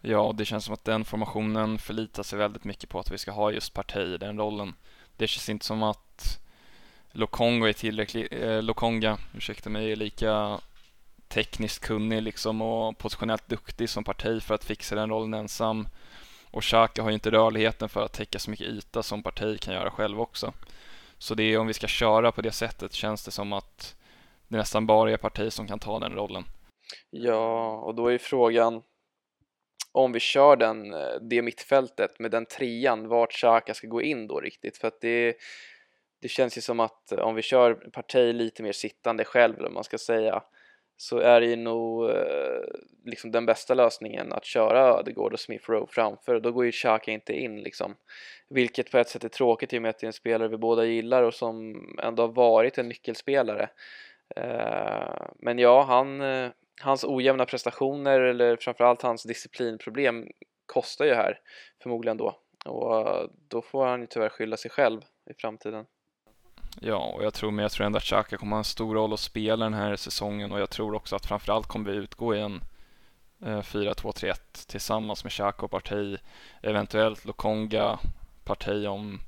Ja, 0.00 0.34
det 0.38 0.44
känns 0.44 0.64
som 0.64 0.74
att 0.74 0.84
den 0.84 1.04
formationen 1.04 1.78
förlitar 1.78 2.22
sig 2.22 2.38
väldigt 2.38 2.64
mycket 2.64 2.90
på 2.90 2.98
att 2.98 3.10
vi 3.10 3.18
ska 3.18 3.30
ha 3.30 3.52
just 3.52 3.74
Partey 3.74 4.14
i 4.14 4.18
den 4.18 4.38
rollen. 4.38 4.74
Det 5.16 5.26
känns 5.26 5.48
inte 5.48 5.66
som 5.66 5.82
att 5.82 6.38
Lokonga 7.12 7.68
är 7.68 7.72
tillräckligt, 7.72 8.32
eh, 8.32 8.62
Lokonga, 8.62 9.18
ursäkta 9.36 9.70
mig, 9.70 9.92
är 9.92 9.96
lika 9.96 10.60
tekniskt 11.28 11.84
kunnig 11.84 12.22
liksom 12.22 12.62
och 12.62 12.98
positionellt 12.98 13.48
duktig 13.48 13.88
som 13.88 14.04
Partey 14.04 14.40
för 14.40 14.54
att 14.54 14.64
fixa 14.64 14.94
den 14.94 15.10
rollen 15.10 15.34
ensam. 15.34 15.88
Och 16.50 16.62
Xhaka 16.62 17.02
har 17.02 17.10
ju 17.10 17.14
inte 17.14 17.30
rörligheten 17.30 17.88
för 17.88 18.04
att 18.04 18.12
täcka 18.12 18.38
så 18.38 18.50
mycket 18.50 18.66
yta 18.66 19.02
som 19.02 19.22
Partey 19.22 19.58
kan 19.58 19.74
göra 19.74 19.90
själv 19.90 20.20
också. 20.20 20.52
Så 21.18 21.34
det 21.34 21.42
är 21.42 21.58
om 21.58 21.66
vi 21.66 21.74
ska 21.74 21.86
köra 21.86 22.32
på 22.32 22.42
det 22.42 22.52
sättet 22.52 22.92
känns 22.92 23.24
det 23.24 23.30
som 23.30 23.52
att 23.52 23.96
det 24.48 24.56
nästan 24.56 24.86
bara 24.86 25.12
är 25.12 25.16
Partey 25.16 25.50
som 25.50 25.66
kan 25.66 25.78
ta 25.78 25.98
den 25.98 26.12
rollen. 26.12 26.44
Ja, 27.10 27.72
och 27.76 27.94
då 27.94 28.06
är 28.06 28.12
ju 28.12 28.18
frågan 28.18 28.82
om 29.92 30.12
vi 30.12 30.20
kör 30.20 30.56
den, 30.56 30.94
eh, 30.94 31.20
det 31.20 31.42
mittfältet 31.42 32.18
med 32.18 32.30
den 32.30 32.46
trean, 32.46 33.08
vart 33.08 33.32
Xhaka 33.32 33.74
ska 33.74 33.86
gå 33.86 34.02
in 34.02 34.26
då 34.26 34.40
riktigt 34.40 34.76
för 34.76 34.88
att 34.88 35.00
det 35.00 35.36
det 36.20 36.28
känns 36.28 36.58
ju 36.58 36.60
som 36.60 36.80
att 36.80 37.12
eh, 37.12 37.18
om 37.18 37.34
vi 37.34 37.42
kör 37.42 37.74
Partey 37.74 38.32
lite 38.32 38.62
mer 38.62 38.72
sittande 38.72 39.24
själv 39.24 39.58
eller 39.58 39.70
man 39.70 39.84
ska 39.84 39.98
säga 39.98 40.42
så 41.00 41.18
är 41.18 41.40
det 41.40 41.46
ju 41.46 41.56
nog 41.56 42.10
eh, 42.10 42.62
liksom 43.04 43.30
den 43.30 43.46
bästa 43.46 43.74
lösningen 43.74 44.32
att 44.32 44.44
köra 44.44 44.98
Ödegård 44.98 45.32
och 45.32 45.40
Smith 45.40 45.70
Rowe 45.70 45.86
framför 45.90 46.34
och 46.34 46.42
då 46.42 46.52
går 46.52 46.64
ju 46.64 46.72
Xhaka 46.72 47.10
inte 47.10 47.32
in 47.32 47.60
liksom. 47.60 47.96
Vilket 48.48 48.90
på 48.90 48.98
ett 48.98 49.08
sätt 49.08 49.24
är 49.24 49.28
tråkigt 49.28 49.72
i 49.72 49.78
och 49.78 49.82
med 49.82 49.88
att 49.88 49.98
det 49.98 50.04
är 50.04 50.08
en 50.08 50.12
spelare 50.12 50.48
vi 50.48 50.56
båda 50.56 50.84
gillar 50.84 51.22
och 51.22 51.34
som 51.34 51.84
ändå 52.02 52.22
har 52.22 52.32
varit 52.32 52.78
en 52.78 52.88
nyckelspelare. 52.88 53.68
Eh, 54.36 55.26
men 55.38 55.58
ja, 55.58 55.82
han, 55.82 56.20
eh, 56.20 56.50
hans 56.82 57.04
ojämna 57.04 57.44
prestationer 57.46 58.20
eller 58.20 58.56
framförallt 58.56 59.02
hans 59.02 59.22
disciplinproblem 59.22 60.26
kostar 60.66 61.04
ju 61.04 61.14
här 61.14 61.40
förmodligen 61.82 62.16
då 62.16 62.38
och 62.64 63.28
då 63.48 63.62
får 63.62 63.86
han 63.86 64.00
ju 64.00 64.06
tyvärr 64.06 64.28
skylla 64.28 64.56
sig 64.56 64.70
själv 64.70 65.00
i 65.30 65.34
framtiden. 65.34 65.86
Ja, 66.80 67.12
och 67.16 67.24
jag 67.24 67.34
tror, 67.34 67.50
men 67.50 67.62
jag 67.62 67.72
tror 67.72 67.86
ändå 67.86 67.96
att 67.96 68.04
Xhaka 68.04 68.36
kommer 68.36 68.52
ha 68.52 68.58
en 68.58 68.64
stor 68.64 68.94
roll 68.94 69.12
att 69.12 69.20
spela 69.20 69.64
den 69.64 69.74
här 69.74 69.96
säsongen 69.96 70.52
och 70.52 70.60
jag 70.60 70.70
tror 70.70 70.94
också 70.94 71.16
att 71.16 71.26
framförallt 71.26 71.66
kommer 71.66 71.90
vi 71.90 71.96
utgå 71.96 72.34
i 72.34 72.40
en 72.40 72.60
4-2-3-1 73.40 74.28
eh, 74.28 74.34
tillsammans 74.68 75.24
med 75.24 75.32
Xhaka 75.32 75.64
och 75.64 75.70
Partey, 75.70 76.16
eventuellt 76.62 77.24
Lokonga, 77.24 77.98
Partey 78.44 78.86
om 78.86 79.20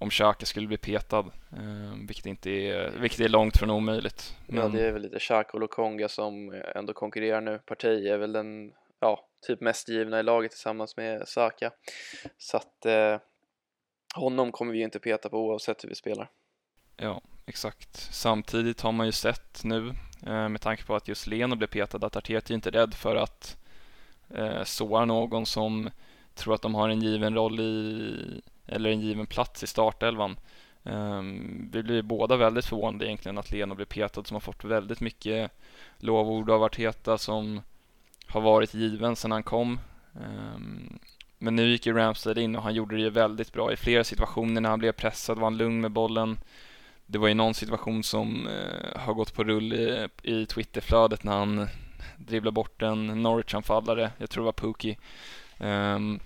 om 0.00 0.10
Xhaka 0.10 0.46
skulle 0.46 0.66
bli 0.66 0.76
petad, 0.76 1.18
eh, 1.52 2.06
vilket, 2.08 2.26
inte 2.26 2.50
är, 2.50 2.90
vilket 2.90 3.20
är 3.20 3.28
långt 3.28 3.56
från 3.56 3.70
omöjligt. 3.70 4.36
Men... 4.46 4.58
Ja, 4.58 4.68
det 4.68 4.86
är 4.86 4.92
väl 4.92 5.02
lite 5.02 5.18
Xhaka 5.18 5.52
och 5.52 5.60
Lokonga 5.60 6.08
som 6.08 6.62
ändå 6.74 6.92
konkurrerar 6.92 7.40
nu. 7.40 7.58
Partey 7.58 8.08
är 8.08 8.18
väl 8.18 8.32
den, 8.32 8.72
ja, 9.00 9.26
typ 9.46 9.60
mest 9.60 9.88
givna 9.88 10.20
i 10.20 10.22
laget 10.22 10.50
tillsammans 10.50 10.96
med 10.96 11.28
Saka. 11.28 11.70
Så 12.38 12.56
att 12.56 12.86
eh, 12.86 13.18
honom 14.14 14.52
kommer 14.52 14.72
vi 14.72 14.78
ju 14.78 14.84
inte 14.84 14.98
peta 14.98 15.28
på 15.28 15.38
oavsett 15.38 15.84
hur 15.84 15.88
vi 15.88 15.94
spelar. 15.94 16.30
Ja, 16.96 17.20
exakt. 17.46 17.96
Samtidigt 18.12 18.80
har 18.80 18.92
man 18.92 19.06
ju 19.06 19.12
sett 19.12 19.64
nu 19.64 19.94
eh, 20.26 20.48
med 20.48 20.60
tanke 20.60 20.84
på 20.84 20.96
att 20.96 21.08
just 21.08 21.26
Leno 21.26 21.56
blev 21.56 21.68
petad 21.68 22.06
att 22.06 22.16
Arteta 22.16 22.52
är 22.52 22.54
inte 22.54 22.70
rädd 22.70 22.94
för 22.94 23.16
att 23.16 23.56
eh, 24.28 24.64
såra 24.64 25.04
någon 25.04 25.46
som 25.46 25.90
tror 26.34 26.54
att 26.54 26.62
de 26.62 26.74
har 26.74 26.88
en 26.88 27.02
given 27.02 27.34
roll 27.34 27.60
i 27.60 28.42
eller 28.66 28.90
en 28.90 29.00
given 29.00 29.26
plats 29.26 29.62
i 29.62 29.66
startelvan. 29.66 30.36
Um, 30.82 31.70
vi 31.72 31.82
blir 31.82 32.02
båda 32.02 32.36
väldigt 32.36 32.64
förvånade 32.64 33.06
egentligen 33.06 33.38
att 33.38 33.50
Leno 33.50 33.74
blev 33.74 33.86
petad 33.86 34.24
som 34.24 34.34
har 34.34 34.40
fått 34.40 34.64
väldigt 34.64 35.00
mycket 35.00 35.50
lovord 35.96 36.50
av 36.50 36.62
Arteta 36.62 37.18
som 37.18 37.60
har 38.26 38.40
varit 38.40 38.74
given 38.74 39.16
sedan 39.16 39.32
han 39.32 39.42
kom. 39.42 39.80
Um, 40.12 40.98
men 41.42 41.56
nu 41.56 41.68
gick 41.68 41.86
ju 41.86 41.92
Ramsdale 41.92 42.42
in 42.42 42.56
och 42.56 42.62
han 42.62 42.74
gjorde 42.74 42.96
det 42.96 43.02
ju 43.02 43.10
väldigt 43.10 43.52
bra 43.52 43.72
i 43.72 43.76
flera 43.76 44.04
situationer 44.04 44.60
när 44.60 44.70
han 44.70 44.78
blev 44.78 44.92
pressad 44.92 45.38
var 45.38 45.44
han 45.44 45.56
lugn 45.56 45.80
med 45.80 45.90
bollen. 45.90 46.38
Det 47.06 47.18
var 47.18 47.28
ju 47.28 47.34
någon 47.34 47.54
situation 47.54 48.02
som 48.02 48.46
eh, 48.46 49.00
har 49.00 49.14
gått 49.14 49.34
på 49.34 49.44
rull 49.44 49.72
i, 49.72 50.08
i 50.22 50.46
Twitterflödet 50.46 51.24
när 51.24 51.38
han 51.38 51.68
dribblade 52.16 52.54
bort 52.54 52.82
en 52.82 53.22
Norwich-anfallare, 53.22 54.10
jag 54.18 54.30
tror 54.30 54.42
det 54.42 54.46
var 54.46 54.52
Pookie. 54.52 54.96
Um, 55.58 56.20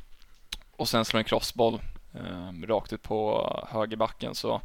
och 0.76 0.88
sen 0.88 1.04
slår 1.04 1.18
en 1.18 1.24
crossboll 1.24 1.80
um, 2.12 2.66
rakt 2.66 2.92
ut 2.92 3.02
på 3.02 3.48
högerbacken. 3.70 4.34
Så 4.34 4.60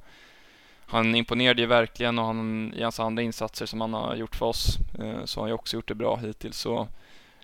han 0.86 1.16
imponerade 1.16 1.62
ju 1.62 1.68
verkligen 1.68 2.20
och 2.20 2.26
han, 2.26 2.74
i 2.74 2.84
hans 2.84 3.00
andra 3.00 3.24
insatser 3.24 3.66
som 3.66 3.82
han 3.82 3.94
har 3.94 4.16
gjort 4.16 4.36
för 4.36 4.46
oss 4.46 4.78
uh, 5.00 5.26
så 5.26 5.40
har 5.40 5.44
han 5.44 5.50
ju 5.50 5.54
också 5.54 5.78
gjort 5.78 5.88
det 5.88 5.96
bra 5.96 6.16
hittills. 6.16 6.58
Så 6.58 6.88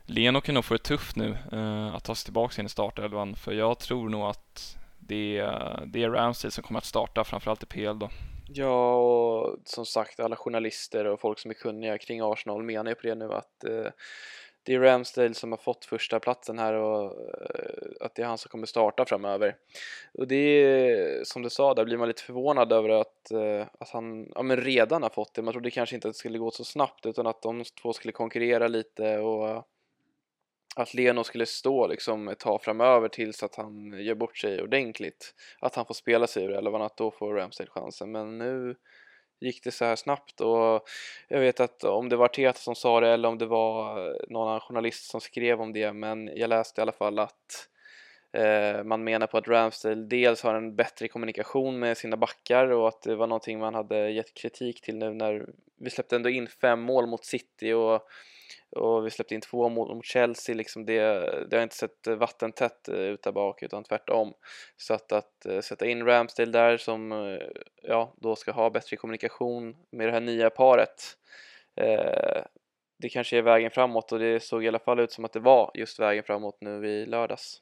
Leno 0.06 0.42
kan 0.42 0.56
nog 0.56 0.66
få 0.66 0.74
det 0.74 0.84
tufft 0.84 1.16
nu 1.16 1.38
eh, 1.52 1.96
att 1.96 2.04
ta 2.04 2.16
sig 2.16 2.26
tillbaka 2.26 2.62
in 2.62 2.66
i 2.66 2.70
startelvan 2.70 3.36
för 3.36 3.52
jag 3.52 3.80
tror 3.80 4.10
nog 4.10 4.22
att 4.22 4.78
det 5.00 5.38
är, 5.38 5.84
det 5.86 6.04
är 6.04 6.10
Ramsey 6.10 6.52
som 6.52 6.64
kommer 6.64 6.78
att 6.78 6.86
starta 6.86 7.24
framförallt 7.24 7.64
i 7.64 7.66
PL 7.66 8.00
då. 8.00 8.10
Ja, 8.48 8.96
och 8.96 9.58
som 9.66 9.86
sagt 9.86 10.20
alla 10.20 10.36
journalister 10.36 11.06
och 11.06 11.20
folk 11.20 11.40
som 11.40 11.52
är 11.52 11.56
kunniga 11.56 11.98
kring 11.98 12.22
Arsenal 12.22 12.64
menar 12.64 12.92
ju 12.92 12.96
på 12.96 13.08
det 13.08 13.16
nu 13.16 13.34
att 13.34 13.64
eh, 13.64 13.92
det 14.64 14.74
är 14.74 14.80
Ramsdale 14.80 15.34
som 15.34 15.52
har 15.52 15.58
fått 15.58 15.86
första 15.86 16.20
platsen 16.20 16.60
här 16.60 16.74
och 16.74 17.04
eh, 17.04 18.06
att 18.06 18.16
det 18.16 18.22
är 18.22 18.26
han 18.26 18.38
som 18.38 18.50
kommer 18.50 18.66
starta 18.66 19.06
framöver. 19.06 19.56
Och 20.14 20.28
det 20.28 20.36
är 20.36 21.24
som 21.24 21.42
du 21.42 21.50
sa, 21.50 21.74
där 21.74 21.86
blir 21.86 21.98
man 21.98 22.08
lite 22.08 22.24
förvånad 22.24 22.72
över 22.72 22.90
att, 22.90 23.32
eh, 23.32 23.68
att 23.80 23.90
han 23.90 24.32
ja, 24.36 24.42
men 24.42 24.58
redan 24.58 25.04
har 25.04 25.10
fått 25.10 25.34
det. 25.34 25.42
Man 25.42 25.54
trodde 25.54 25.72
kanske 25.72 25.96
inte 25.96 26.08
att 26.08 26.14
det 26.14 26.18
skulle 26.20 26.38
gå 26.38 26.52
så 26.52 26.64
snabbt 26.64 27.06
utan 27.06 27.28
att 27.28 27.42
de 27.42 27.64
två 27.82 27.94
skulle 27.94 28.12
konkurrera 28.12 28.68
lite 28.68 29.18
och 29.18 29.68
att 30.76 30.94
Leno 30.94 31.24
skulle 31.24 31.46
stå 31.46 31.88
liksom 31.88 32.28
ett 32.28 32.40
tag 32.40 32.62
framöver 32.62 33.08
tills 33.08 33.44
att 33.44 33.56
han 33.56 34.04
gör 34.04 34.16
bort 34.16 34.38
sig 34.38 34.62
ordentligt. 34.62 35.34
Att 35.60 35.76
han 35.76 35.86
får 35.86 35.94
spela 35.94 36.28
sig 36.28 36.44
ur 36.44 36.52
elvan, 36.52 36.82
att 36.82 36.98
då 36.98 37.12
får 37.12 37.34
Ramsdale 37.34 37.70
chansen. 37.70 38.12
Men 38.12 38.38
nu 38.38 38.76
gick 39.40 39.64
det 39.64 39.72
så 39.72 39.86
här 39.86 39.96
snabbt 39.96 40.42
och 40.42 40.88
jag 41.28 41.40
vet 41.40 41.60
att 41.60 41.84
om 41.84 42.10
det 42.10 42.16
var 42.16 42.28
Teta 42.28 42.60
som 42.60 42.76
sa 42.76 43.00
det 43.00 43.10
eller 43.10 43.30
om 43.30 43.38
det 43.38 43.46
var 43.46 43.96
någon 44.30 44.48
annan 44.48 44.60
journalist 44.60 45.10
som 45.10 45.22
skrev 45.22 45.62
om 45.62 45.74
det 45.74 45.94
men 45.94 46.28
jag 46.36 46.50
läste 46.50 46.82
i 46.82 46.84
alla 46.84 46.92
fall 46.92 47.20
att 47.20 47.70
eh, 48.34 48.84
man 48.84 49.04
menar 49.04 49.28
på 49.28 49.38
att 49.38 49.48
Ramsdale 49.48 50.08
dels 50.08 50.44
har 50.44 50.56
en 50.56 50.76
bättre 50.76 51.08
kommunikation 51.08 51.80
med 51.80 51.98
sina 51.98 52.18
backar 52.18 52.68
och 52.68 52.88
att 52.88 53.02
det 53.02 53.16
var 53.16 53.28
någonting 53.28 53.60
man 53.60 53.76
hade 53.76 54.10
gett 54.12 54.34
kritik 54.34 54.82
till 54.82 54.98
nu 54.98 55.14
när 55.14 55.46
vi 55.80 55.90
släppte 55.90 56.16
ändå 56.16 56.30
in 56.30 56.48
fem 56.48 56.82
mål 56.82 57.08
mot 57.08 57.26
City 57.26 57.74
och 57.74 58.08
och 58.76 59.06
vi 59.06 59.12
släppte 59.12 59.36
in 59.36 59.42
två 59.42 59.70
mål 59.70 59.96
mot 59.96 60.06
Chelsea, 60.06 60.56
liksom 60.56 60.86
det, 60.86 61.02
det 61.50 61.56
har 61.56 61.64
inte 61.64 61.76
sett 61.76 62.08
eh, 62.08 62.16
vattentätt 62.16 62.88
eh, 62.88 62.96
ut 62.96 63.24
där 63.24 63.32
bak 63.32 63.64
utan 63.64 63.84
tvärtom. 63.84 64.34
Så 64.78 64.94
att, 64.94 65.12
att 65.12 65.46
eh, 65.46 65.60
sätta 65.60 65.86
in 65.86 66.06
Ramsdale 66.06 66.52
där 66.52 66.78
som 66.78 67.12
ja, 67.84 68.14
då 68.18 68.36
ska 68.36 68.52
ha 68.52 68.70
bättre 68.70 68.98
kommunikation 68.98 69.76
med 69.92 70.08
det 70.08 70.12
här 70.12 70.22
nya 70.22 70.50
paret 70.50 71.18
eh, 71.76 72.44
det 72.98 73.10
kanske 73.10 73.38
är 73.38 73.42
vägen 73.42 73.72
framåt 73.72 74.12
och 74.12 74.20
det 74.20 74.44
såg 74.44 74.64
i 74.64 74.68
alla 74.68 74.80
fall 74.80 75.00
ut 75.00 75.12
som 75.12 75.26
att 75.26 75.34
det 75.34 75.40
var 75.40 75.72
just 75.74 76.00
vägen 76.00 76.24
framåt 76.24 76.58
nu 76.62 76.88
i 76.88 77.06
lördags. 77.06 77.62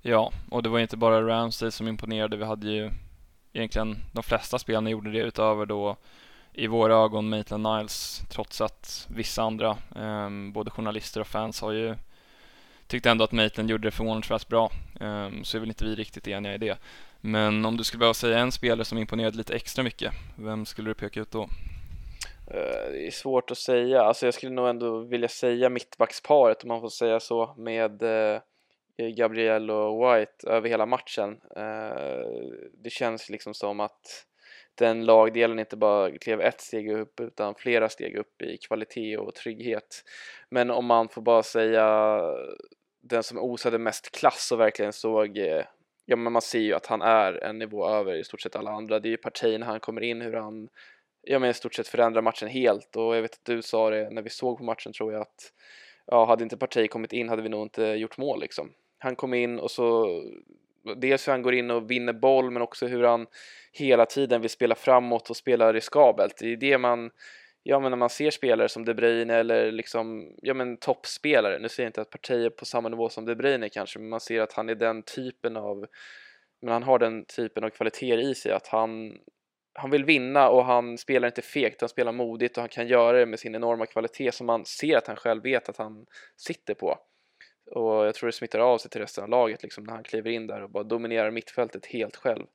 Ja, 0.00 0.32
och 0.50 0.62
det 0.62 0.68
var 0.68 0.78
inte 0.78 0.96
bara 0.96 1.26
Ramsdale 1.26 1.72
som 1.72 1.88
imponerade. 1.88 2.36
Vi 2.36 2.44
hade 2.44 2.70
ju 2.70 2.90
egentligen 3.52 3.96
de 4.12 4.22
flesta 4.22 4.58
spelarna 4.58 4.90
gjorde 4.90 5.12
det 5.12 5.18
utöver 5.18 5.66
då 5.66 5.96
i 6.52 6.66
våra 6.66 6.94
ögon 6.94 7.28
Maitland 7.28 7.62
Niles 7.62 8.22
trots 8.30 8.60
att 8.60 9.08
vissa 9.14 9.42
andra, 9.42 9.70
eh, 9.96 10.30
både 10.52 10.70
journalister 10.70 11.20
och 11.20 11.26
fans 11.26 11.60
har 11.60 11.72
ju 11.72 11.94
tyckt 12.86 13.06
ändå 13.06 13.24
att 13.24 13.32
Maitland 13.32 13.70
gjorde 13.70 13.88
det 13.88 13.92
förvånansvärt 13.92 14.48
bra. 14.48 14.70
Eh, 15.00 15.30
så 15.42 15.56
är 15.56 15.60
väl 15.60 15.68
inte 15.68 15.84
vi 15.84 15.94
riktigt 15.94 16.28
eniga 16.28 16.54
i 16.54 16.58
det. 16.58 16.78
Men 17.20 17.64
om 17.64 17.76
du 17.76 17.84
skulle 17.84 17.98
behöva 17.98 18.14
säga 18.14 18.38
en 18.38 18.52
spelare 18.52 18.84
som 18.84 18.98
imponerade 18.98 19.36
lite 19.36 19.54
extra 19.54 19.84
mycket, 19.84 20.12
vem 20.36 20.66
skulle 20.66 20.90
du 20.90 20.94
peka 20.94 21.20
ut 21.20 21.30
då? 21.30 21.42
Eh, 22.50 22.90
det 22.90 23.06
är 23.06 23.10
svårt 23.10 23.50
att 23.50 23.58
säga. 23.58 24.02
Alltså 24.02 24.26
jag 24.26 24.34
skulle 24.34 24.52
nog 24.52 24.68
ändå 24.68 24.98
vilja 24.98 25.28
säga 25.28 25.68
mittbacksparet 25.68 26.62
om 26.62 26.68
man 26.68 26.80
får 26.80 26.88
säga 26.88 27.20
så 27.20 27.54
med 27.56 28.02
eh, 28.02 28.40
Gabriel 29.16 29.70
och 29.70 29.98
White 29.98 30.46
över 30.46 30.68
hela 30.68 30.86
matchen. 30.86 31.40
Eh, 31.56 32.26
det 32.84 32.90
känns 32.90 33.30
liksom 33.30 33.54
som 33.54 33.80
att 33.80 34.26
den 34.74 35.04
lagdelen 35.04 35.58
inte 35.58 35.76
bara 35.76 36.18
klev 36.18 36.40
ett 36.40 36.60
steg 36.60 36.90
upp 36.92 37.20
utan 37.20 37.54
flera 37.54 37.88
steg 37.88 38.16
upp 38.16 38.42
i 38.42 38.56
kvalitet 38.56 39.16
och 39.16 39.34
trygghet. 39.34 40.04
Men 40.48 40.70
om 40.70 40.86
man 40.86 41.08
får 41.08 41.22
bara 41.22 41.42
säga 41.42 42.20
den 43.00 43.22
som 43.22 43.38
osade 43.38 43.78
mest 43.78 44.10
klass 44.10 44.52
och 44.52 44.60
verkligen 44.60 44.92
såg 44.92 45.38
eh, 45.38 45.64
Ja 46.04 46.16
men 46.16 46.32
man 46.32 46.42
ser 46.42 46.58
ju 46.58 46.74
att 46.74 46.86
han 46.86 47.02
är 47.02 47.44
en 47.44 47.58
nivå 47.58 47.88
över 47.88 48.14
i 48.14 48.24
stort 48.24 48.40
sett 48.40 48.56
alla 48.56 48.70
andra. 48.70 49.00
Det 49.00 49.08
är 49.08 49.10
ju 49.10 49.16
partierna 49.16 49.66
när 49.66 49.72
han 49.72 49.80
kommer 49.80 50.00
in 50.00 50.20
hur 50.20 50.32
han 50.32 50.68
Ja 51.22 51.38
men 51.38 51.50
i 51.50 51.54
stort 51.54 51.74
sett 51.74 51.88
förändrar 51.88 52.22
matchen 52.22 52.48
helt 52.48 52.96
och 52.96 53.16
jag 53.16 53.22
vet 53.22 53.34
att 53.34 53.44
du 53.44 53.62
sa 53.62 53.90
det 53.90 54.10
när 54.10 54.22
vi 54.22 54.30
såg 54.30 54.58
på 54.58 54.64
matchen 54.64 54.92
tror 54.92 55.12
jag 55.12 55.22
att 55.22 55.52
Ja 56.06 56.24
hade 56.24 56.44
inte 56.44 56.56
parti 56.56 56.90
kommit 56.90 57.12
in 57.12 57.28
hade 57.28 57.42
vi 57.42 57.48
nog 57.48 57.62
inte 57.62 57.82
gjort 57.82 58.18
mål 58.18 58.40
liksom. 58.40 58.72
Han 58.98 59.16
kom 59.16 59.34
in 59.34 59.58
och 59.58 59.70
så 59.70 60.06
dels 60.96 61.28
hur 61.28 61.32
han 61.32 61.42
går 61.42 61.54
in 61.54 61.70
och 61.70 61.90
vinner 61.90 62.12
boll 62.12 62.50
men 62.50 62.62
också 62.62 62.86
hur 62.86 63.02
han 63.02 63.26
hela 63.72 64.06
tiden 64.06 64.40
vill 64.40 64.50
spela 64.50 64.74
framåt 64.74 65.30
och 65.30 65.36
spela 65.36 65.72
riskabelt. 65.72 66.36
Det 66.38 66.52
är 66.52 66.56
det 66.56 66.78
man, 66.78 67.10
ja 67.62 67.80
men 67.80 67.90
när 67.90 67.96
man 67.96 68.10
ser 68.10 68.30
spelare 68.30 68.68
som 68.68 68.84
De 68.84 68.94
Bruyne 68.94 69.34
eller 69.34 69.72
liksom, 69.72 70.34
ja 70.42 70.54
men 70.54 70.76
toppspelare, 70.76 71.58
nu 71.58 71.68
säger 71.68 71.84
jag 71.84 71.88
inte 71.88 72.00
att 72.00 72.10
partier 72.10 72.50
på 72.50 72.64
samma 72.64 72.88
nivå 72.88 73.08
som 73.08 73.24
De 73.24 73.34
Bruyne 73.34 73.68
kanske, 73.68 73.98
men 73.98 74.08
man 74.08 74.20
ser 74.20 74.40
att 74.40 74.52
han 74.52 74.68
är 74.68 74.74
den 74.74 75.02
typen 75.02 75.56
av, 75.56 75.86
men 76.62 76.72
han 76.72 76.82
har 76.82 76.98
den 76.98 77.24
typen 77.24 77.64
av 77.64 77.70
kvaliteter 77.70 78.18
i 78.18 78.34
sig 78.34 78.52
att 78.52 78.66
han 78.66 79.18
han 79.74 79.90
vill 79.90 80.04
vinna 80.04 80.48
och 80.48 80.64
han 80.64 80.98
spelar 80.98 81.28
inte 81.28 81.42
fegt, 81.42 81.80
han 81.80 81.88
spelar 81.88 82.12
modigt 82.12 82.56
och 82.56 82.62
han 82.62 82.68
kan 82.68 82.86
göra 82.86 83.18
det 83.18 83.26
med 83.26 83.38
sin 83.38 83.54
enorma 83.54 83.86
kvalitet 83.86 84.32
som 84.32 84.46
man 84.46 84.64
ser 84.64 84.96
att 84.96 85.06
han 85.06 85.16
själv 85.16 85.42
vet 85.42 85.68
att 85.68 85.76
han 85.76 86.06
sitter 86.36 86.74
på. 86.74 86.98
Och 87.66 88.06
jag 88.06 88.14
tror 88.14 88.26
det 88.26 88.32
smittar 88.32 88.58
av 88.58 88.78
sig 88.78 88.90
till 88.90 89.00
resten 89.00 89.24
av 89.24 89.30
laget 89.30 89.62
liksom 89.62 89.84
när 89.84 89.92
han 89.92 90.02
kliver 90.02 90.30
in 90.30 90.46
där 90.46 90.62
och 90.62 90.70
bara 90.70 90.84
dominerar 90.84 91.30
mittfältet 91.30 91.86
helt 91.86 92.16
själv. 92.16 92.46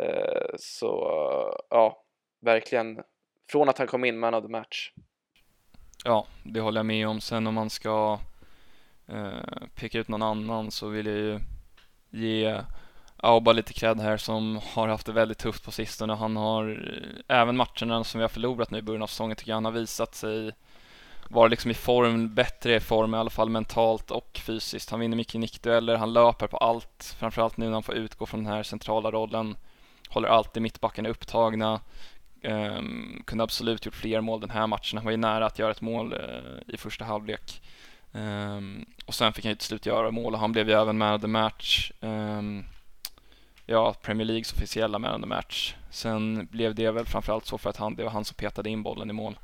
Eh, 0.00 0.54
så 0.58 0.88
ja, 1.70 2.02
verkligen 2.40 3.02
från 3.50 3.68
att 3.68 3.78
han 3.78 3.86
kom 3.86 4.04
in 4.04 4.18
man 4.18 4.34
of 4.34 4.44
the 4.44 4.50
match. 4.50 4.92
Ja, 6.04 6.26
det 6.42 6.60
håller 6.60 6.78
jag 6.78 6.86
med 6.86 7.08
om. 7.08 7.20
Sen 7.20 7.46
om 7.46 7.54
man 7.54 7.70
ska 7.70 8.18
eh, 9.08 9.66
peka 9.74 9.98
ut 9.98 10.08
någon 10.08 10.22
annan 10.22 10.70
så 10.70 10.88
vill 10.88 11.06
jag 11.06 11.16
ju 11.16 11.40
ge 12.10 12.60
Auba 13.16 13.52
lite 13.52 13.72
cred 13.72 14.00
här 14.00 14.16
som 14.16 14.60
har 14.74 14.88
haft 14.88 15.06
det 15.06 15.12
väldigt 15.12 15.38
tufft 15.38 15.64
på 15.64 15.70
sistone. 15.70 16.12
Han 16.14 16.36
har 16.36 16.68
eh, 17.28 17.38
även 17.40 17.56
matcherna 17.56 18.04
som 18.04 18.18
vi 18.18 18.22
har 18.22 18.28
förlorat 18.28 18.70
nu 18.70 18.78
i 18.78 18.82
början 18.82 19.02
av 19.02 19.06
säsongen 19.06 19.36
tycker 19.36 19.50
jag 19.50 19.56
han 19.56 19.64
har 19.64 19.72
visat 19.72 20.14
sig 20.14 20.52
vara 21.32 21.48
liksom 21.48 21.70
i 21.70 21.74
form, 21.74 22.34
bättre 22.34 22.74
i 22.74 22.80
form 22.80 23.14
i 23.14 23.18
alla 23.18 23.30
fall 23.30 23.48
mentalt 23.48 24.10
och 24.10 24.40
fysiskt. 24.42 24.90
Han 24.90 25.00
vinner 25.00 25.16
mycket 25.16 25.40
nickdueller, 25.40 25.96
han 25.96 26.12
löper 26.12 26.46
på 26.46 26.56
allt, 26.56 27.16
framförallt 27.18 27.56
nu 27.56 27.66
när 27.66 27.72
han 27.72 27.82
får 27.82 27.94
utgå 27.94 28.26
från 28.26 28.44
den 28.44 28.52
här 28.52 28.62
centrala 28.62 29.10
rollen. 29.10 29.56
Håller 30.08 30.28
alltid 30.28 30.62
mittbackarna 30.62 31.08
upptagna. 31.08 31.80
Um, 32.44 33.22
kunde 33.26 33.44
absolut 33.44 33.86
gjort 33.86 33.94
fler 33.94 34.20
mål 34.20 34.40
den 34.40 34.50
här 34.50 34.66
matchen. 34.66 34.98
Han 34.98 35.04
var 35.04 35.10
ju 35.10 35.16
nära 35.16 35.46
att 35.46 35.58
göra 35.58 35.70
ett 35.70 35.80
mål 35.80 36.12
uh, 36.12 36.74
i 36.74 36.76
första 36.76 37.04
halvlek. 37.04 37.62
Um, 38.12 38.86
och 39.06 39.14
sen 39.14 39.32
fick 39.32 39.44
han 39.44 39.52
ju 39.52 39.56
till 39.56 39.66
slut 39.66 39.86
göra 39.86 40.10
mål 40.10 40.34
och 40.34 40.40
han 40.40 40.52
blev 40.52 40.68
ju 40.68 40.74
även 40.74 40.98
man 40.98 41.14
of 41.14 41.20
the 41.20 41.26
match. 41.26 41.92
Um, 42.00 42.64
ja, 43.66 43.94
Premier 44.02 44.26
Leagues 44.26 44.52
officiella 44.52 44.98
man 44.98 45.14
of 45.14 45.20
the 45.20 45.26
match. 45.26 45.74
Sen 45.90 46.48
blev 46.50 46.74
det 46.74 46.90
väl 46.90 47.06
framförallt 47.06 47.46
så 47.46 47.58
för 47.58 47.70
att 47.70 47.76
han, 47.76 47.94
det 47.94 48.04
var 48.04 48.10
han 48.10 48.24
som 48.24 48.34
petade 48.34 48.70
in 48.70 48.82
bollen 48.82 49.10
i 49.10 49.12
mål. 49.12 49.36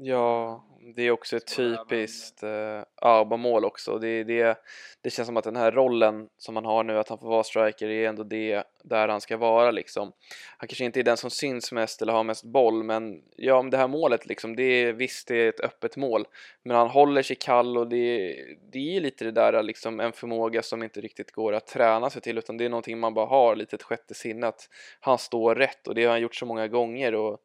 Ja, 0.00 0.64
det 0.94 1.02
är 1.02 1.10
också 1.10 1.36
ett 1.36 1.56
typiskt 1.56 2.42
uh, 2.42 2.82
Auba-mål 2.96 3.64
också. 3.64 3.98
Det, 3.98 4.24
det, 4.24 4.58
det 5.00 5.10
känns 5.10 5.26
som 5.26 5.36
att 5.36 5.44
den 5.44 5.56
här 5.56 5.72
rollen 5.72 6.28
som 6.38 6.56
han 6.56 6.64
har 6.64 6.84
nu, 6.84 6.98
att 6.98 7.08
han 7.08 7.18
får 7.18 7.28
vara 7.28 7.42
striker, 7.42 7.88
är 7.88 8.08
ändå 8.08 8.22
det 8.22 8.64
där 8.84 9.08
han 9.08 9.20
ska 9.20 9.36
vara 9.36 9.70
liksom. 9.70 10.12
Han 10.56 10.68
kanske 10.68 10.84
inte 10.84 11.00
är 11.00 11.04
den 11.04 11.16
som 11.16 11.30
syns 11.30 11.72
mest 11.72 12.02
eller 12.02 12.12
har 12.12 12.24
mest 12.24 12.44
boll, 12.44 12.82
men 12.82 13.22
ja, 13.36 13.62
det 13.62 13.76
här 13.76 13.88
målet 13.88 14.26
liksom, 14.26 14.56
det 14.56 14.62
är 14.62 14.92
visst, 14.92 15.28
det 15.28 15.36
är 15.36 15.48
ett 15.48 15.60
öppet 15.60 15.96
mål, 15.96 16.24
men 16.62 16.76
han 16.76 16.88
håller 16.88 17.22
sig 17.22 17.36
kall 17.36 17.78
och 17.78 17.88
det, 17.88 18.36
det 18.72 18.96
är 18.96 19.00
lite 19.00 19.24
det 19.24 19.32
där 19.32 19.62
liksom 19.62 20.00
en 20.00 20.12
förmåga 20.12 20.62
som 20.62 20.82
inte 20.82 21.00
riktigt 21.00 21.32
går 21.32 21.52
att 21.52 21.66
träna 21.66 22.10
sig 22.10 22.22
till, 22.22 22.38
utan 22.38 22.56
det 22.56 22.64
är 22.64 22.68
någonting 22.68 22.98
man 22.98 23.14
bara 23.14 23.26
har, 23.26 23.56
lite 23.56 23.76
ett 23.76 23.82
sjätte 23.82 24.14
sinne, 24.14 24.46
att 24.46 24.68
han 25.00 25.18
står 25.18 25.54
rätt 25.54 25.88
och 25.88 25.94
det 25.94 26.04
har 26.04 26.10
han 26.10 26.20
gjort 26.20 26.34
så 26.34 26.46
många 26.46 26.68
gånger 26.68 27.14
och 27.14 27.40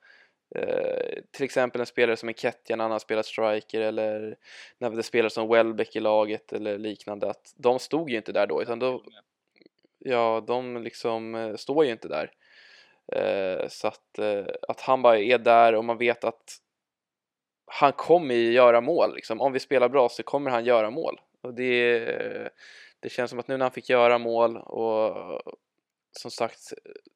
Eh, 0.56 1.22
till 1.32 1.46
exempel 1.46 1.82
en 1.82 1.88
spelare 1.88 2.18
som 2.18 2.34
Ketja 2.34 2.76
när 2.76 2.84
han 2.84 2.92
har 2.92 3.00
spelat 3.00 3.26
striker 3.26 3.82
eller 3.82 4.38
när 4.78 4.90
det 4.90 5.04
spelare 5.04 5.30
som 5.30 5.50
Welbeck 5.50 5.96
i 5.96 6.00
laget 6.00 6.54
eller 6.54 6.78
liknande 6.78 7.30
att 7.30 7.54
de 7.56 7.80
stod 7.80 8.10
ju 8.10 8.18
inte 8.18 8.32
där 8.32 8.48
då 8.48 8.62
utan 8.62 8.80
då 8.80 9.04
ja 10.00 10.44
de 10.48 10.84
liksom 10.84 11.36
eh, 11.36 11.56
står 11.56 11.86
ju 11.86 11.92
inte 11.92 12.08
där. 12.08 12.32
Eh, 13.12 13.68
så 13.68 13.88
att, 13.88 14.20
eh, 14.20 14.46
att 14.68 14.82
han 14.82 15.02
bara 15.02 15.20
är 15.20 15.38
där 15.38 15.76
och 15.76 15.86
man 15.86 15.98
vet 15.98 16.24
att 16.24 16.58
han 17.66 17.94
kommer 17.94 18.36
ju 18.36 18.52
göra 18.52 18.82
mål 18.82 19.16
liksom. 19.16 19.42
om 19.42 19.54
vi 19.54 19.60
spelar 19.60 19.90
bra 19.90 20.10
så 20.10 20.24
kommer 20.24 20.52
han 20.52 20.66
göra 20.66 20.90
mål. 20.90 21.22
Och 21.42 21.54
det, 21.54 22.00
det 23.00 23.10
känns 23.10 23.30
som 23.30 23.40
att 23.40 23.48
nu 23.48 23.58
när 23.58 23.66
han 23.66 23.72
fick 23.72 23.90
göra 23.90 24.18
mål 24.18 24.58
och 24.58 25.42
som 26.18 26.32
sagt 26.32 26.74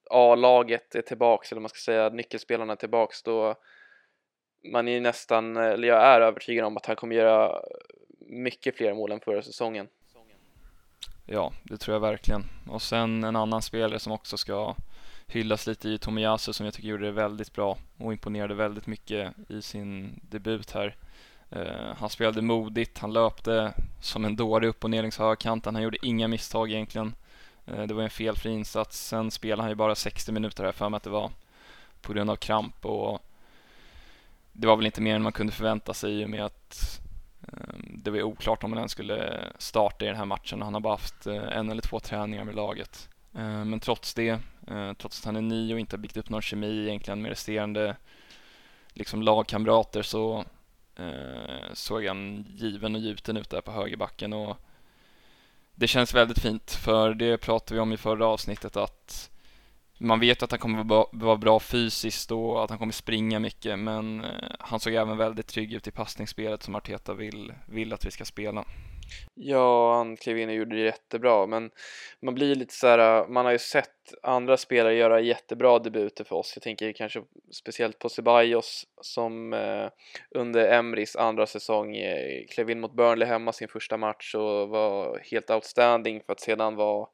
A-laget 0.09 0.95
är 0.95 1.01
tillbaks, 1.01 1.51
eller 1.51 1.61
man 1.61 1.69
ska 1.69 1.77
säga 1.77 2.09
nyckelspelarna 2.09 2.73
är 2.73 2.77
tillbaks, 2.77 3.23
då 3.23 3.55
man 4.71 4.87
är 4.87 5.01
nästan, 5.01 5.57
eller 5.57 5.87
jag 5.87 6.03
är 6.03 6.21
övertygad 6.21 6.65
om 6.65 6.77
att 6.77 6.85
han 6.85 6.95
kommer 6.95 7.15
göra 7.15 7.61
mycket 8.19 8.77
fler 8.77 8.93
mål 8.93 9.11
än 9.11 9.19
förra 9.19 9.41
säsongen. 9.41 9.87
Ja, 11.25 11.53
det 11.63 11.77
tror 11.77 11.95
jag 11.95 12.01
verkligen. 12.01 12.43
Och 12.69 12.81
sen 12.81 13.23
en 13.23 13.35
annan 13.35 13.61
spelare 13.61 13.99
som 13.99 14.11
också 14.11 14.37
ska 14.37 14.75
hyllas 15.27 15.67
lite 15.67 15.89
i 15.89 15.97
Tomiyasu 15.97 16.53
som 16.53 16.65
jag 16.65 16.73
tycker 16.73 16.89
gjorde 16.89 17.05
det 17.05 17.11
väldigt 17.11 17.53
bra 17.53 17.77
och 17.97 18.11
imponerade 18.13 18.53
väldigt 18.53 18.87
mycket 18.87 19.33
i 19.49 19.61
sin 19.61 20.19
debut 20.29 20.71
här. 20.71 20.95
Uh, 21.55 21.93
han 21.97 22.09
spelade 22.09 22.41
modigt, 22.41 22.97
han 22.97 23.13
löpte 23.13 23.73
som 24.01 24.25
en 24.25 24.35
dåre 24.35 24.67
upp 24.67 24.83
och 24.83 24.89
ner 24.89 25.01
längs 25.01 25.17
högkanten, 25.17 25.75
han 25.75 25.83
gjorde 25.83 25.97
inga 26.01 26.27
misstag 26.27 26.71
egentligen. 26.71 27.15
Eh, 27.67 27.83
det 27.83 27.93
var 27.93 28.03
en 28.03 28.09
felfri 28.09 28.51
insats. 28.51 29.07
Sen 29.07 29.31
spelade 29.31 29.61
han 29.61 29.71
ju 29.71 29.75
bara 29.75 29.95
60 29.95 30.31
minuter 30.31 30.63
här 30.63 30.71
för 30.71 30.89
mig 30.89 30.97
att 30.97 31.03
det 31.03 31.09
var 31.09 31.31
på 32.01 32.13
grund 32.13 32.29
av 32.29 32.35
kramp 32.35 32.85
och 32.85 33.21
det 34.51 34.67
var 34.67 34.75
väl 34.75 34.85
inte 34.85 35.01
mer 35.01 35.15
än 35.15 35.21
man 35.21 35.31
kunde 35.31 35.53
förvänta 35.53 35.93
sig 35.93 36.21
i 36.21 36.25
och 36.25 36.29
med 36.29 36.45
att 36.45 37.01
ehm, 37.41 38.01
det 38.03 38.11
var 38.11 38.23
oklart 38.23 38.63
om 38.63 38.71
han 38.71 38.77
ens 38.77 38.91
skulle 38.91 39.43
starta 39.57 40.05
i 40.05 40.07
den 40.07 40.17
här 40.17 40.25
matchen. 40.25 40.61
Han 40.61 40.73
har 40.73 40.81
bara 40.81 40.93
haft 40.93 41.27
eh, 41.27 41.57
en 41.57 41.69
eller 41.69 41.81
två 41.81 41.99
träningar 41.99 42.43
med 42.43 42.55
laget. 42.55 43.09
Eh, 43.33 43.65
men 43.65 43.79
trots 43.79 44.13
det, 44.13 44.39
trots 44.97 45.19
att 45.19 45.25
han 45.25 45.35
är 45.35 45.41
ny 45.41 45.73
och 45.73 45.79
inte 45.79 45.95
har 45.95 46.01
byggt 46.01 46.17
upp 46.17 46.29
någon 46.29 46.41
kemi 46.41 46.87
egentligen 46.87 47.21
med 47.21 47.29
resterande 47.29 47.95
liksom 48.93 49.21
lagkamrater 49.21 50.01
så 50.01 50.45
såg 51.73 52.05
han 52.05 52.45
given 52.49 52.95
och 52.95 53.01
gjuten 53.01 53.37
ut 53.37 53.49
där 53.49 53.61
på 53.61 53.71
högerbacken 53.71 54.33
och 54.33 54.57
det 55.79 55.87
känns 55.87 56.13
väldigt 56.13 56.39
fint, 56.39 56.71
för 56.71 57.13
det 57.13 57.37
pratade 57.37 57.73
vi 57.75 57.79
om 57.79 57.93
i 57.93 57.97
förra 57.97 58.27
avsnittet 58.27 58.77
att 58.77 59.29
man 59.97 60.19
vet 60.19 60.43
att 60.43 60.51
han 60.51 60.59
kommer 60.59 60.83
vara 61.11 61.37
bra 61.37 61.59
fysiskt 61.59 62.31
och 62.31 62.63
att 62.63 62.69
han 62.69 62.79
kommer 62.79 62.93
springa 62.93 63.39
mycket, 63.39 63.79
men 63.79 64.23
eh, 64.23 64.29
han 64.59 64.79
såg 64.79 64.93
även 64.93 65.17
väldigt 65.17 65.47
trygg 65.47 65.73
ut 65.73 65.87
i 65.87 65.91
passningsspelet 65.91 66.63
som 66.63 66.75
Arteta 66.75 67.13
vill, 67.13 67.53
vill 67.65 67.93
att 67.93 68.05
vi 68.05 68.11
ska 68.11 68.25
spela. 68.25 68.65
Ja, 69.35 69.95
han 69.95 70.17
klev 70.17 70.37
in 70.37 70.49
och 70.49 70.55
gjorde 70.55 70.75
det 70.75 70.81
jättebra, 70.81 71.47
men 71.47 71.71
man 72.19 72.35
blir 72.35 72.55
lite 72.55 72.73
så 72.73 72.87
här, 72.87 73.21
äh, 73.21 73.27
man 73.27 73.45
har 73.45 73.51
ju 73.51 73.57
sett 73.59 73.89
andra 74.23 74.57
spelare 74.57 74.95
göra 74.95 75.19
jättebra 75.19 75.79
debuter 75.79 76.23
för 76.23 76.35
oss. 76.35 76.53
Jag 76.55 76.63
tänker 76.63 76.93
kanske 76.93 77.23
speciellt 77.51 77.99
på 77.99 78.09
Ceballos 78.09 78.87
som 79.01 79.53
eh, 79.53 79.89
under 80.29 80.71
Emrys 80.71 81.15
andra 81.15 81.47
säsong 81.47 81.95
eh, 81.95 82.45
klev 82.49 82.69
in 82.69 82.79
mot 82.79 82.93
Burnley 82.93 83.27
hemma 83.27 83.53
sin 83.53 83.67
första 83.67 83.97
match 83.97 84.35
och 84.35 84.69
var 84.69 85.19
helt 85.31 85.49
outstanding 85.49 86.21
för 86.25 86.33
att 86.33 86.39
sedan 86.39 86.75
vara 86.75 87.07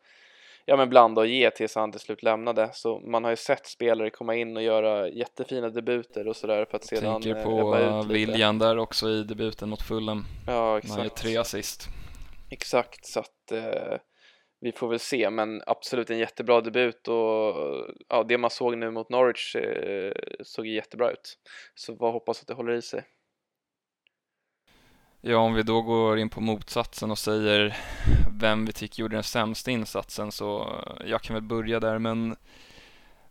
ja 0.65 0.77
men 0.77 0.89
blanda 0.89 1.22
och 1.22 1.27
ge 1.27 1.51
tills 1.51 1.75
han 1.75 1.91
till 1.91 1.99
slut 1.99 2.23
lämnade. 2.23 2.69
Så 2.73 2.99
man 2.99 3.23
har 3.23 3.32
ju 3.32 3.38
sett 3.38 3.65
spelare 3.65 4.10
komma 4.10 4.36
in 4.36 4.58
och 4.58 4.63
göra 4.63 5.10
jättefina 5.10 5.69
debuter 5.69 6.28
och 6.28 6.36
sådär 6.36 6.65
för 6.65 6.78
att 6.78 6.86
sedan 6.86 7.21
Tänker 7.21 7.36
eh, 7.36 7.43
på 7.43 8.04
William 8.13 8.60
där 8.60 8.78
också 8.78 9.10
i 9.10 9.23
debuten 9.23 9.69
mot 9.69 9.82
Fulham. 9.82 10.26
Ja 10.47 10.78
exakt. 10.78 10.93
Han 10.93 11.04
gör 11.04 11.10
tre 11.10 11.38
assist. 11.38 11.88
Exakt 12.49 13.06
så 13.06 13.19
att 13.19 13.52
eh, 13.52 13.97
vi 14.60 14.71
får 14.71 14.88
väl 14.88 14.99
se 14.99 15.30
men 15.30 15.62
absolut 15.65 16.10
en 16.10 16.17
jättebra 16.17 16.62
debut 16.62 17.08
och 17.08 17.56
ja, 18.10 18.23
det 18.28 18.38
man 18.38 18.49
såg 18.49 18.78
nu 18.78 18.91
mot 18.91 19.10
Norwich 19.10 19.56
eh, 19.56 20.13
såg 20.43 20.67
jättebra 20.67 21.12
ut. 21.12 21.38
Så 21.76 21.95
vad 21.95 22.13
hoppas 22.13 22.41
att 22.41 22.47
det 22.47 22.54
håller 22.54 22.73
i 22.73 22.82
sig. 22.82 23.04
Ja, 25.25 25.38
om 25.38 25.53
vi 25.53 25.63
då 25.63 25.81
går 25.81 26.19
in 26.19 26.29
på 26.29 26.41
motsatsen 26.41 27.12
och 27.12 27.17
säger 27.17 27.77
vem 28.31 28.65
vi 28.65 28.73
tycker 28.73 29.01
gjorde 29.01 29.15
den 29.15 29.23
sämsta 29.23 29.71
insatsen 29.71 30.31
så 30.31 30.62
eh, 30.62 31.09
jag 31.09 31.21
kan 31.21 31.33
väl 31.33 31.43
börja 31.43 31.79
där 31.79 31.99
men 31.99 32.36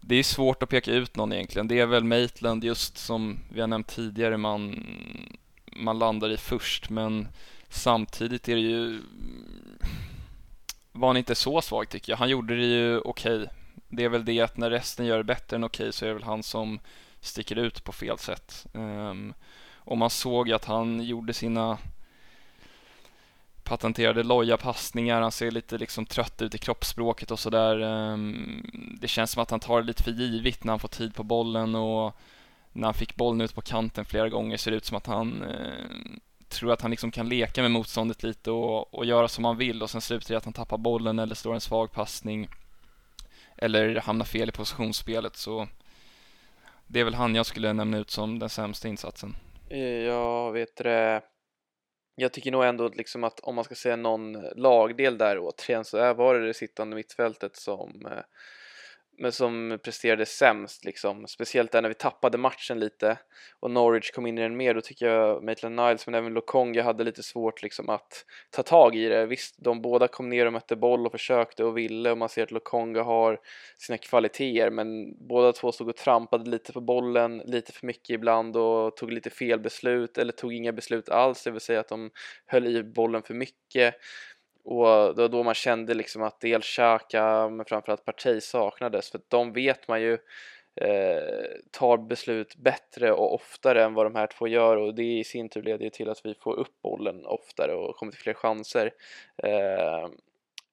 det 0.01 0.15
är 0.15 0.23
svårt 0.23 0.63
att 0.63 0.69
peka 0.69 0.93
ut 0.93 1.17
någon 1.17 1.33
egentligen. 1.33 1.69
Det 1.69 1.81
är 1.81 1.87
väl 1.87 2.05
Maitland 2.05 2.65
just 2.65 2.99
som 2.99 3.39
vi 3.53 3.61
har 3.61 3.67
nämnt 3.67 3.87
tidigare 3.87 4.37
man, 4.37 4.87
man 5.77 5.99
landar 5.99 6.31
i 6.31 6.37
först 6.37 6.91
men 6.91 7.29
samtidigt 7.69 8.49
är 8.49 8.55
det 8.55 8.61
ju 8.61 9.01
var 10.93 11.09
han 11.09 11.17
inte 11.17 11.35
så 11.35 11.63
svag 11.63 11.89
tycker 11.89 12.13
jag. 12.13 12.19
Han 12.19 12.29
gjorde 12.29 12.57
det 12.57 12.67
ju 12.67 12.99
okej. 12.99 13.37
Okay. 13.37 13.49
Det 13.89 14.05
är 14.05 14.09
väl 14.09 14.25
det 14.25 14.41
att 14.41 14.57
när 14.57 14.71
resten 14.71 15.07
gör 15.07 15.19
det 15.19 15.25
bättre 15.25 15.57
än 15.57 15.65
okej 15.65 15.85
okay, 15.85 15.93
så 15.93 16.05
är 16.05 16.09
det 16.09 16.15
väl 16.15 16.23
han 16.23 16.43
som 16.43 16.81
sticker 17.21 17.57
ut 17.57 17.85
på 17.85 17.93
fel 17.93 18.19
sätt. 18.19 18.67
Um, 18.73 19.35
och 19.85 19.99
man 19.99 20.11
såg 20.11 20.53
att 20.53 20.65
han 20.65 21.03
gjorde 21.03 21.35
sina 21.35 21.79
patenterade 23.63 24.23
loja 24.23 24.57
passningar, 24.57 25.21
han 25.21 25.33
ser 25.33 25.51
lite 25.51 25.79
liksom 25.79 26.07
trött 26.07 26.43
ut 26.43 26.55
i 26.55 26.59
kroppsspråket 26.59 27.31
och 27.31 27.39
sådär. 27.39 27.81
Ehm, 27.81 28.67
det 29.01 29.09
känns 29.09 29.31
som 29.31 29.43
att 29.43 29.51
han 29.51 29.61
tar 29.61 29.81
det 29.81 29.87
lite 29.87 30.03
för 30.03 30.11
givet 30.11 30.65
när 30.65 30.73
han 30.73 30.81
får 30.81 30.89
tid 30.89 31.15
på 31.15 31.23
bollen 31.23 31.75
och 31.75 32.17
när 32.73 32.85
han 32.85 32.95
fick 32.95 33.17
bollen 33.17 33.41
ut 33.41 33.55
på 33.55 33.61
kanten 33.61 34.05
flera 34.05 34.29
gånger 34.29 34.57
ser 34.57 34.71
det 34.71 34.77
ut 34.77 34.85
som 34.85 34.97
att 34.97 35.07
han 35.07 35.43
eh, 35.43 36.19
tror 36.49 36.73
att 36.73 36.83
han 36.83 36.91
liksom 36.91 37.11
kan 37.11 37.29
leka 37.29 37.63
med 37.63 37.71
motståndet 37.71 38.23
lite 38.23 38.51
och, 38.51 38.95
och 38.95 39.05
göra 39.05 39.29
som 39.29 39.45
han 39.45 39.57
vill 39.57 39.83
och 39.83 39.91
sen 39.91 40.01
slutar 40.01 40.35
det 40.35 40.39
att 40.39 40.45
han 40.45 40.53
tappar 40.53 40.79
bollen 40.79 41.19
eller 41.19 41.35
slår 41.35 41.55
en 41.55 41.61
svag 41.61 41.93
passning 41.93 42.49
eller 43.57 44.01
hamnar 44.01 44.25
fel 44.25 44.49
i 44.49 44.53
positionsspelet 44.53 45.37
så 45.37 45.69
det 46.87 47.01
är 47.01 47.05
väl 47.05 47.15
han 47.15 47.35
jag 47.35 47.47
skulle 47.47 47.73
nämna 47.73 47.99
ut 47.99 48.11
som 48.11 48.39
den 48.39 48.51
sämsta 48.51 48.89
insatsen. 48.89 49.37
Eh, 49.73 50.03
Jag 50.05 50.53
vet 50.53 50.77
det. 50.77 51.23
Jag 52.15 52.33
tycker 52.33 52.51
nog 52.51 52.65
ändå 52.65 52.89
liksom 52.89 53.25
att 53.25 53.41
om 53.41 53.55
man 53.55 53.65
ska 53.65 53.75
säga 53.75 53.97
någon 53.97 54.33
lagdel 54.57 55.19
där 55.19 55.39
återigen 55.39 55.85
så 55.85 56.15
var 56.15 56.35
det 56.35 56.47
det 56.47 56.55
sittande 56.55 56.97
mittfältet 56.97 57.57
som 57.57 58.07
eh, 58.07 58.23
men 59.23 59.33
som 59.33 59.79
presterade 59.83 60.27
sämst 60.27 60.85
liksom. 60.85 61.27
Speciellt 61.27 61.73
där 61.73 61.83
när 61.83 61.89
vi 61.89 61.95
tappade 61.95 62.39
matchen 62.39 62.81
lite 62.81 63.19
och 63.61 63.71
Norwich 63.71 64.11
kom 64.11 64.27
in 64.27 64.39
i 64.39 64.43
den 64.43 64.57
mer. 64.57 64.75
Då 64.75 64.81
tycker 64.81 65.07
jag 65.07 65.45
Maitland 65.45 65.77
Niles 65.77 66.07
men 66.07 66.15
även 66.15 66.33
Lokonga 66.35 66.83
hade 66.83 67.05
lite 67.05 67.23
svårt 67.23 67.63
liksom 67.63 67.89
att 67.89 68.25
ta 68.51 68.63
tag 68.63 68.97
i 68.97 69.09
det. 69.09 69.27
Visst, 69.27 69.55
de 69.59 69.83
båda 69.83 70.09
kom 70.09 70.29
ner 70.29 70.47
och 70.47 70.53
mötte 70.53 70.77
boll 70.77 71.07
och 71.07 71.13
försökte 71.13 71.65
och 71.65 71.79
ville 71.79 72.11
och 72.11 72.19
man 72.19 72.29
ser 72.29 72.43
att 72.43 72.51
Lokonga 72.51 73.03
har 73.03 73.41
sina 73.79 73.99
kvaliteter 73.99 74.71
men 74.71 75.17
båda 75.29 75.53
två 75.53 75.73
stod 75.73 75.89
och 75.89 75.97
trampade 75.97 76.51
lite 76.51 76.73
på 76.73 76.81
bollen 76.81 77.39
lite 77.39 77.73
för 77.73 77.87
mycket 77.87 78.11
ibland 78.11 78.57
och 78.57 78.97
tog 78.97 79.13
lite 79.13 79.31
fel 79.31 79.61
beslut 79.61 80.19
eller 80.19 80.33
tog 80.33 80.53
inga 80.53 80.73
beslut 80.73 81.09
alls, 81.09 81.45
det 81.45 81.51
vill 81.51 81.61
säga 81.61 81.81
att 81.81 81.89
de 81.89 82.11
höll 82.47 82.67
i 82.67 82.83
bollen 82.83 83.23
för 83.23 83.35
mycket. 83.35 83.95
Och 84.65 85.17
det 85.17 85.23
var 85.23 85.29
då 85.29 85.43
man 85.43 85.55
kände 85.55 85.95
liksom 85.95 86.23
att 86.23 86.41
dels 86.41 86.67
Xhaka 86.67 87.49
men 87.49 87.67
framförallt 87.67 88.05
Partey 88.05 88.41
saknades 88.41 89.11
för 89.11 89.21
de 89.29 89.53
vet 89.53 89.89
man 89.89 90.03
ju 90.03 90.13
eh, 90.81 91.59
tar 91.71 91.99
beslut 91.99 92.57
bättre 92.57 93.13
och 93.13 93.35
oftare 93.35 93.85
än 93.85 93.95
vad 93.95 94.07
de 94.07 94.15
här 94.15 94.27
två 94.27 94.49
gör 94.49 94.77
och 94.77 94.95
det 94.95 95.19
i 95.19 95.25
sin 95.25 95.49
tur 95.49 95.63
leder 95.63 95.85
ju 95.85 95.91
till 95.91 96.11
att 96.11 96.21
vi 96.25 96.35
får 96.35 96.55
upp 96.59 96.83
bollen 96.83 97.27
oftare 97.27 97.75
och 97.75 97.97
kommer 97.97 98.13
till 98.13 98.23
fler 98.23 98.35
chanser. 98.35 98.91
Eh, 99.43 100.09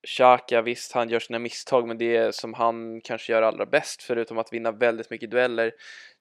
Xhaka, 0.08 0.62
visst 0.62 0.91
han 0.91 1.10
gör 1.10 1.19
sina 1.19 1.39
misstag 1.39 1.88
men 1.88 1.97
det 1.97 2.36
som 2.36 2.54
han 2.54 3.02
kanske 3.02 3.34
gör 3.34 3.41
allra 3.41 3.65
bäst 3.65 4.04
förutom 4.04 4.38
att 4.38 4.54
vinna 4.54 4.71
väldigt 4.71 5.10
mycket 5.10 5.32
dueller 5.32 5.71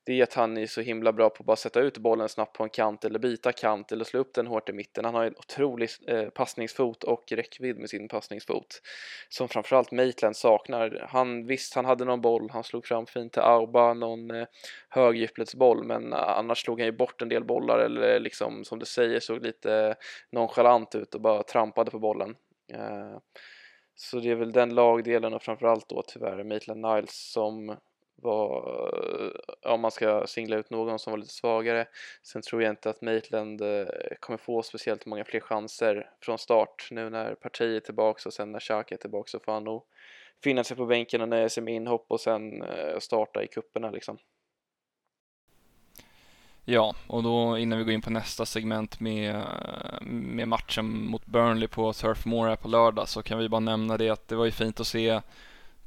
det 0.09 0.21
är 0.21 0.23
att 0.23 0.35
han 0.35 0.57
är 0.57 0.66
så 0.66 0.81
himla 0.81 1.12
bra 1.12 1.31
på 1.31 1.42
att 1.42 1.47
bara 1.47 1.57
sätta 1.57 1.81
ut 1.81 1.99
bollen 1.99 2.29
snabbt 2.29 2.57
på 2.57 2.64
en 2.64 2.71
kant 2.71 3.05
eller 3.05 3.18
byta 3.18 3.53
kant 3.53 3.92
eller 3.92 4.05
slå 4.05 4.21
upp 4.21 4.35
den 4.35 4.47
hårt 4.47 4.68
i 4.68 4.73
mitten. 4.73 5.05
Han 5.05 5.14
har 5.14 5.25
en 5.25 5.37
otrolig 5.37 5.90
eh, 6.07 6.29
passningsfot 6.29 7.05
och 7.05 7.33
räckvidd 7.33 7.79
med 7.79 7.90
sin 7.90 8.09
passningsfot 8.09 8.83
som 9.29 9.49
framförallt 9.49 9.92
Maitland 9.92 10.37
saknar. 10.37 11.07
Han, 11.11 11.47
visst, 11.47 11.75
han 11.75 11.85
hade 11.85 12.05
någon 12.05 12.21
boll, 12.21 12.51
han 12.51 12.64
slog 12.64 12.87
fram 12.87 13.07
fint 13.07 13.33
till 13.33 13.42
Auba, 13.42 13.94
någon 13.94 14.31
eh, 14.31 14.47
högdjupledsboll, 14.88 15.85
men 15.85 16.12
eh, 16.12 16.18
annars 16.18 16.62
slog 16.62 16.81
han 16.81 16.87
ju 16.87 16.97
bort 16.97 17.23
en 17.23 17.29
del 17.29 17.44
bollar 17.44 17.79
eller 17.79 18.21
liksom 18.21 18.64
som 18.64 18.79
du 18.79 18.87
säger 18.87 19.21
såg 19.21 19.42
lite 19.42 19.97
nonchalant 20.33 20.94
ut 20.94 21.14
och 21.14 21.21
bara 21.21 21.42
trampade 21.42 21.90
på 21.90 21.99
bollen. 21.99 22.37
Eh, 22.73 23.18
så 23.94 24.21
det 24.21 24.31
är 24.31 24.35
väl 24.35 24.53
den 24.53 24.75
lagdelen 24.75 25.35
och 25.35 25.42
framförallt 25.42 25.88
då 25.88 26.03
tyvärr 26.07 26.44
Maitland 26.44 26.81
Niles 26.81 27.33
som 27.33 27.77
var, 28.22 28.68
eh, 29.64 29.72
om 29.72 29.81
man 29.81 29.90
ska 29.90 30.26
singla 30.26 30.57
ut 30.57 30.70
någon 30.70 30.98
som 30.98 31.11
var 31.11 31.18
lite 31.18 31.33
svagare. 31.33 31.87
Sen 32.22 32.42
tror 32.42 32.62
jag 32.62 32.72
inte 32.72 32.90
att 32.90 33.02
Maitland 33.02 33.61
eh, 33.61 33.87
kommer 34.20 34.38
få 34.38 34.62
speciellt 34.62 35.07
många 35.07 35.24
fler 35.24 35.40
chanser 35.40 36.11
från 36.20 36.38
start 36.38 36.88
nu 36.90 37.11
när 37.11 37.35
partiet 37.35 37.83
är 37.83 37.87
tillbaka 37.87 38.22
och 38.26 38.33
sen 38.33 38.52
när 38.52 38.61
Xhaka 38.61 38.94
är 38.94 38.98
tillbaka 38.98 39.28
så 39.31 39.40
får 39.40 39.52
han 39.52 39.64
nog 39.64 39.83
finna 40.44 40.64
sig 40.64 40.76
på 40.76 40.87
bänken 40.87 41.20
och 41.20 41.28
nöja 41.28 41.48
sig 41.48 41.62
med 41.62 41.74
inhopp 41.74 42.07
och 42.09 42.20
sen 42.20 42.62
eh, 42.62 42.98
starta 42.98 43.42
i 43.42 43.46
kupperna 43.46 43.90
liksom. 43.90 44.18
Ja, 46.64 46.94
och 47.07 47.22
då 47.22 47.59
innan 47.59 47.78
vi 47.78 47.85
går 47.85 47.94
in 47.94 48.02
på 48.02 48.11
nästa 48.11 48.46
segment 48.46 49.00
med, 49.00 49.42
med 50.02 50.48
matchen 50.48 51.07
mot 51.07 51.26
Burnley 51.26 51.68
på 51.68 51.92
Turf 51.92 52.26
Moor 52.26 52.48
här 52.48 52.57
på 52.57 52.68
lördag 52.68 53.09
så 53.09 53.22
kan 53.22 53.38
vi 53.38 53.48
bara 53.48 53.61
nämna 53.61 53.96
det 53.96 54.11
att 54.11 54.28
det 54.28 54.37
var 54.37 54.44
ju 54.44 54.50
fint 54.50 54.81
att 54.81 54.87
se 54.87 55.20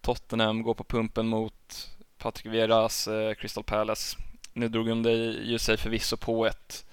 Tottenham 0.01 0.63
gå 0.63 0.73
på 0.73 0.83
pumpen 0.83 1.27
mot 1.27 1.89
Patrick 2.21 2.53
Vieras 2.53 3.07
eh, 3.07 3.33
Crystal 3.33 3.63
Palace. 3.63 4.17
Nu 4.53 4.67
drog 4.67 4.87
de 4.87 5.11
ju 5.43 5.57
sig 5.57 5.77
förvisso 5.77 6.17
på 6.17 6.45
ett, 6.45 6.85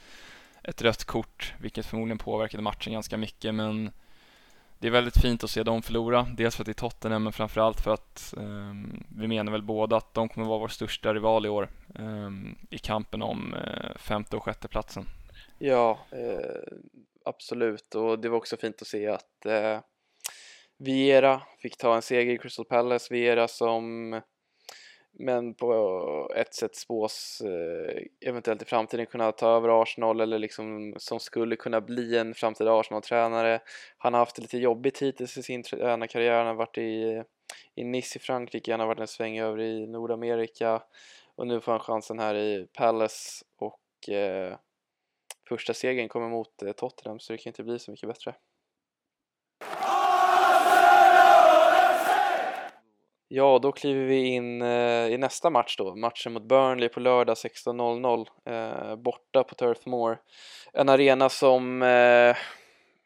ett 0.62 0.83
rött 0.83 1.05
kort, 1.05 1.55
vilket 1.61 1.87
förmodligen 1.87 2.19
påverkade 2.19 2.62
matchen 2.62 2.93
ganska 2.93 3.17
mycket, 3.17 3.55
men 3.55 3.91
det 4.79 4.87
är 4.87 4.91
väldigt 4.91 5.21
fint 5.23 5.45
att 5.45 5.51
se 5.51 5.62
dem 5.62 5.83
förlora. 5.83 6.27
Dels 6.37 6.57
för 6.57 6.62
att 6.62 6.67
det 6.67 6.73
är 6.73 6.88
Tottenham, 6.88 7.23
men 7.23 7.33
framförallt 7.33 7.81
för 7.81 7.95
att 7.95 8.35
eh, 8.37 8.73
vi 9.19 9.29
menar 9.29 9.53
väl 9.53 9.62
båda 9.62 9.97
att 9.97 10.14
de 10.14 10.29
kommer 10.29 10.47
vara 10.47 10.59
vår 10.59 10.69
största 10.69 11.14
rival 11.14 11.47
i 11.47 11.49
år 11.49 11.69
eh, 11.99 12.31
i 12.71 12.79
kampen 12.79 13.23
om 13.23 13.55
eh, 13.55 13.97
femte 13.97 14.37
och 14.37 14.43
sjätte 14.43 14.69
platsen. 14.69 15.05
Ja, 15.59 15.99
eh, 16.11 16.79
absolut. 17.25 17.95
Och 17.95 18.19
det 18.19 18.29
var 18.29 18.37
också 18.37 18.57
fint 18.57 18.83
att 18.83 18.88
se 18.88 19.09
att 19.09 19.47
eh, 19.47 19.81
Viera 20.79 21.43
fick 21.62 21.77
ta 21.77 21.95
en 21.95 22.03
seger 22.03 22.35
i 22.35 22.38
Crystal 22.38 22.64
Palace. 22.64 23.14
Viera 23.14 23.49
som 23.49 24.14
men 25.12 25.55
på 25.55 26.31
ett 26.37 26.55
sätt 26.55 26.77
spås 26.77 27.42
eh, 27.44 28.03
eventuellt 28.29 28.62
i 28.62 28.64
framtiden 28.64 29.07
kunna 29.07 29.33
ta 29.33 29.57
över 29.57 29.83
Arsenal 29.83 30.21
eller 30.21 30.38
liksom 30.38 30.94
som 30.97 31.21
skulle 31.21 31.57
kunna 31.57 31.81
bli 31.81 32.18
en 32.18 32.35
framtida 32.35 32.81
Arsenal-tränare. 32.81 33.61
Han 33.99 34.14
har 34.14 34.18
haft 34.18 34.37
det 34.37 34.42
lite 34.42 34.59
jobbigt 34.59 35.03
hittills 35.03 35.38
i 35.38 35.42
sin 35.42 35.62
tränarkarriär, 35.62 36.38
han 36.38 36.47
har 36.47 36.55
varit 36.55 36.79
i, 36.79 37.23
i 37.75 37.85
Nice 37.85 38.18
i 38.18 38.23
Frankrike, 38.23 38.73
han 38.73 38.81
har 38.81 38.87
varit 38.87 39.01
en 39.01 39.09
sväng 39.09 39.38
över 39.38 39.61
i 39.61 39.87
Nordamerika 39.87 40.83
och 41.35 41.47
nu 41.47 41.61
får 41.61 41.73
han 41.73 41.81
chansen 41.81 42.18
här 42.18 42.35
i 42.35 42.66
Palace 42.73 43.44
och 43.57 44.09
eh, 44.14 44.57
första 45.49 45.75
segern 45.75 46.09
kommer 46.09 46.29
mot 46.29 46.62
eh, 46.62 46.73
Tottenham 46.73 47.21
så 47.21 47.33
det 47.33 47.38
kan 47.38 47.51
inte 47.51 47.64
bli 47.64 47.79
så 47.79 47.90
mycket 47.90 48.09
bättre. 48.09 48.35
Ja, 53.31 53.59
då 53.62 53.73
kliver 53.73 54.05
vi 54.05 54.27
in 54.27 54.62
eh, 54.62 55.07
i 55.07 55.19
nästa 55.19 55.51
match 55.51 55.77
då, 55.77 55.97
matchen 55.97 56.33
mot 56.33 56.43
Burnley 56.43 56.88
på 56.88 57.01
lördag 57.01 57.35
16.00 57.35 58.27
eh, 58.45 58.97
borta 58.97 59.45
på 59.45 59.55
Turf 59.55 59.87
Moor. 59.87 60.19
En 60.73 60.88
arena 60.88 61.29
som 61.29 61.83
eh, 61.83 62.37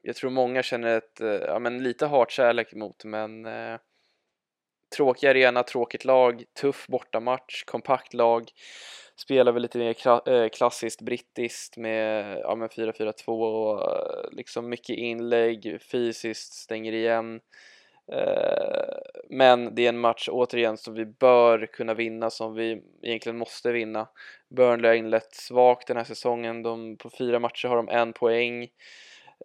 jag 0.02 0.16
tror 0.16 0.30
många 0.30 0.62
känner 0.62 0.96
ett, 0.96 1.20
eh, 1.20 1.28
ja 1.28 1.58
men 1.58 1.82
lite 1.82 2.06
hatkärlek 2.06 2.74
mot, 2.74 3.04
men 3.04 3.46
eh, 3.46 3.78
tråkig 4.96 5.26
arena, 5.26 5.62
tråkigt 5.62 6.04
lag, 6.04 6.44
tuff 6.60 6.86
bortamatch, 6.86 7.64
kompakt 7.64 8.14
lag. 8.14 8.50
Spelar 9.16 9.52
väl 9.52 9.62
lite 9.62 9.78
mer 9.78 10.28
eh, 10.28 10.48
klassiskt 10.48 11.02
brittiskt 11.02 11.76
med 11.76 12.38
ja, 12.38 12.54
4-4-2 12.54 13.26
och 13.26 13.96
eh, 13.96 14.30
liksom 14.32 14.68
mycket 14.68 14.96
inlägg, 14.96 15.78
fysiskt, 15.90 16.52
stänger 16.52 16.92
igen. 16.92 17.40
Eh, 18.12 18.98
men 19.28 19.74
det 19.74 19.84
är 19.84 19.88
en 19.88 19.98
match 19.98 20.28
återigen 20.28 20.76
som 20.76 20.94
vi 20.94 21.06
bör 21.06 21.66
kunna 21.66 21.94
vinna, 21.94 22.30
som 22.30 22.54
vi 22.54 22.82
egentligen 23.02 23.38
måste 23.38 23.72
vinna. 23.72 24.08
Burnley 24.48 24.88
har 24.88 24.96
inlett 24.96 25.34
svagt 25.34 25.88
den 25.88 25.96
här 25.96 26.04
säsongen, 26.04 26.62
de, 26.62 26.96
på 26.96 27.10
fyra 27.10 27.38
matcher 27.38 27.68
har 27.68 27.76
de 27.76 27.88
en 27.88 28.12
poäng 28.12 28.68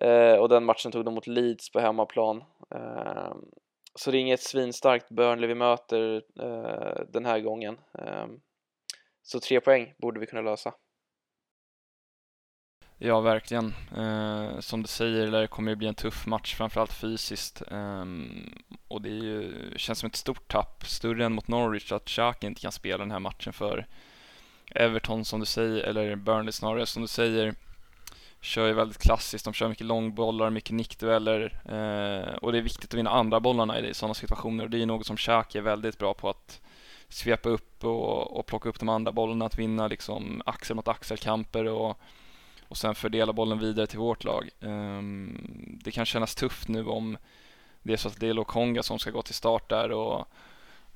eh, 0.01 0.33
och 0.33 0.49
den 0.49 0.63
matchen 0.63 0.91
tog 0.91 1.05
de 1.05 1.13
mot 1.13 1.27
Leeds 1.27 1.71
på 1.71 1.79
hemmaplan. 1.79 2.43
Ehm, 2.75 3.45
så 3.95 4.11
det 4.11 4.17
är 4.17 4.19
inget 4.19 4.43
svinstarkt 4.43 5.09
Burnley 5.09 5.47
vi 5.47 5.55
möter 5.55 6.23
eh, 6.39 7.05
den 7.09 7.25
här 7.25 7.39
gången. 7.39 7.77
Ehm, 7.99 8.39
så 9.23 9.39
tre 9.39 9.61
poäng 9.61 9.93
borde 9.97 10.19
vi 10.19 10.25
kunna 10.25 10.41
lösa. 10.41 10.73
Ja, 12.99 13.19
verkligen. 13.21 13.73
Eh, 13.97 14.59
som 14.59 14.81
du 14.81 14.87
säger, 14.87 15.31
det 15.31 15.47
kommer 15.47 15.71
ju 15.71 15.75
bli 15.75 15.87
en 15.87 15.95
tuff 15.95 16.25
match, 16.25 16.55
framförallt 16.55 16.93
fysiskt. 16.93 17.61
Eh, 17.71 18.05
och 18.87 19.01
det 19.01 19.09
är 19.09 19.23
ju, 19.23 19.53
känns 19.75 19.99
som 19.99 20.07
ett 20.07 20.15
stort 20.15 20.47
tapp, 20.47 20.83
större 20.87 21.25
än 21.25 21.33
mot 21.33 21.47
Norwich, 21.47 21.91
att 21.91 22.05
Xhaka 22.05 22.47
inte 22.47 22.61
kan 22.61 22.71
spela 22.71 22.97
den 22.97 23.11
här 23.11 23.19
matchen 23.19 23.53
för 23.53 23.87
Everton 24.75 25.25
som 25.25 25.39
du 25.39 25.45
säger, 25.45 25.83
eller 25.83 26.15
Burnley 26.15 26.51
snarare 26.51 26.85
som 26.85 27.01
du 27.01 27.07
säger, 27.07 27.55
kör 28.41 28.67
ju 28.67 28.73
väldigt 28.73 28.97
klassiskt. 28.97 29.45
De 29.45 29.53
kör 29.53 29.69
mycket 29.69 29.85
långbollar, 29.85 30.49
mycket 30.49 30.75
nickdueller 30.75 31.41
eh, 31.65 32.35
och 32.35 32.51
det 32.51 32.57
är 32.57 32.61
viktigt 32.61 32.93
att 32.93 32.93
vinna 32.93 33.09
andra 33.09 33.39
bollarna 33.39 33.79
i 33.79 33.93
sådana 33.93 34.13
situationer. 34.13 34.63
Och 34.63 34.69
det 34.69 34.81
är 34.81 34.85
något 34.85 35.05
som 35.05 35.17
Xhaka 35.17 35.57
är 35.57 35.61
väldigt 35.61 35.97
bra 35.97 36.13
på 36.13 36.29
att 36.29 36.61
svepa 37.09 37.49
upp 37.49 37.83
och, 37.83 38.37
och 38.37 38.45
plocka 38.45 38.69
upp 38.69 38.79
de 38.79 38.89
andra 38.89 39.11
bollarna, 39.11 39.45
att 39.45 39.59
vinna 39.59 39.87
liksom 39.87 40.41
axel 40.45 40.75
mot 40.75 40.87
axelkamper 40.87 41.65
och 41.65 41.99
och 42.67 42.77
sen 42.77 42.95
fördela 42.95 43.33
bollen 43.33 43.59
vidare 43.59 43.87
till 43.87 43.99
vårt 43.99 44.23
lag. 44.23 44.49
Ehm, 44.61 45.79
det 45.83 45.91
kan 45.91 46.05
kännas 46.05 46.35
tufft 46.35 46.67
nu 46.67 46.85
om 46.85 47.17
det 47.83 47.93
är 47.93 47.97
så 47.97 48.07
att 48.07 48.19
det 48.19 48.27
är 48.27 48.33
Lokonga 48.33 48.83
som 48.83 48.99
ska 48.99 49.11
gå 49.11 49.21
till 49.21 49.35
start 49.35 49.69
där 49.69 49.91
och, 49.91 50.27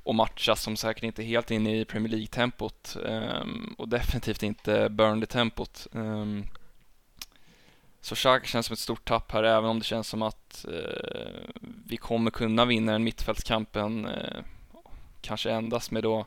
och 0.04 0.16
matchas 0.16 0.62
som 0.64 0.76
säkert 0.76 1.04
inte 1.04 1.24
är 1.24 1.26
helt 1.26 1.52
inne 1.52 1.80
i 1.80 1.86
Premier 1.86 2.12
League-tempot 2.12 2.98
ehm, 3.08 3.76
och 3.78 3.90
definitivt 3.90 4.44
inte 4.44 4.90
Burnley-tempot. 4.90 5.88
Ehm, 5.94 6.46
så 8.02 8.16
Xhaka 8.16 8.46
känns 8.46 8.66
som 8.66 8.74
ett 8.74 8.80
stort 8.80 9.06
tapp 9.08 9.32
här, 9.32 9.44
även 9.44 9.70
om 9.70 9.80
det 9.80 9.86
känns 9.86 10.08
som 10.08 10.22
att 10.22 10.66
eh, 10.66 11.54
vi 11.86 11.98
kommer 11.98 12.32
kunna 12.32 12.66
vinna 12.66 12.92
den 12.92 13.04
mittfältskampen, 13.04 14.06
eh, 14.06 14.44
kanske 15.22 15.52
endast 15.52 15.92
med 15.92 16.04
då 16.04 16.26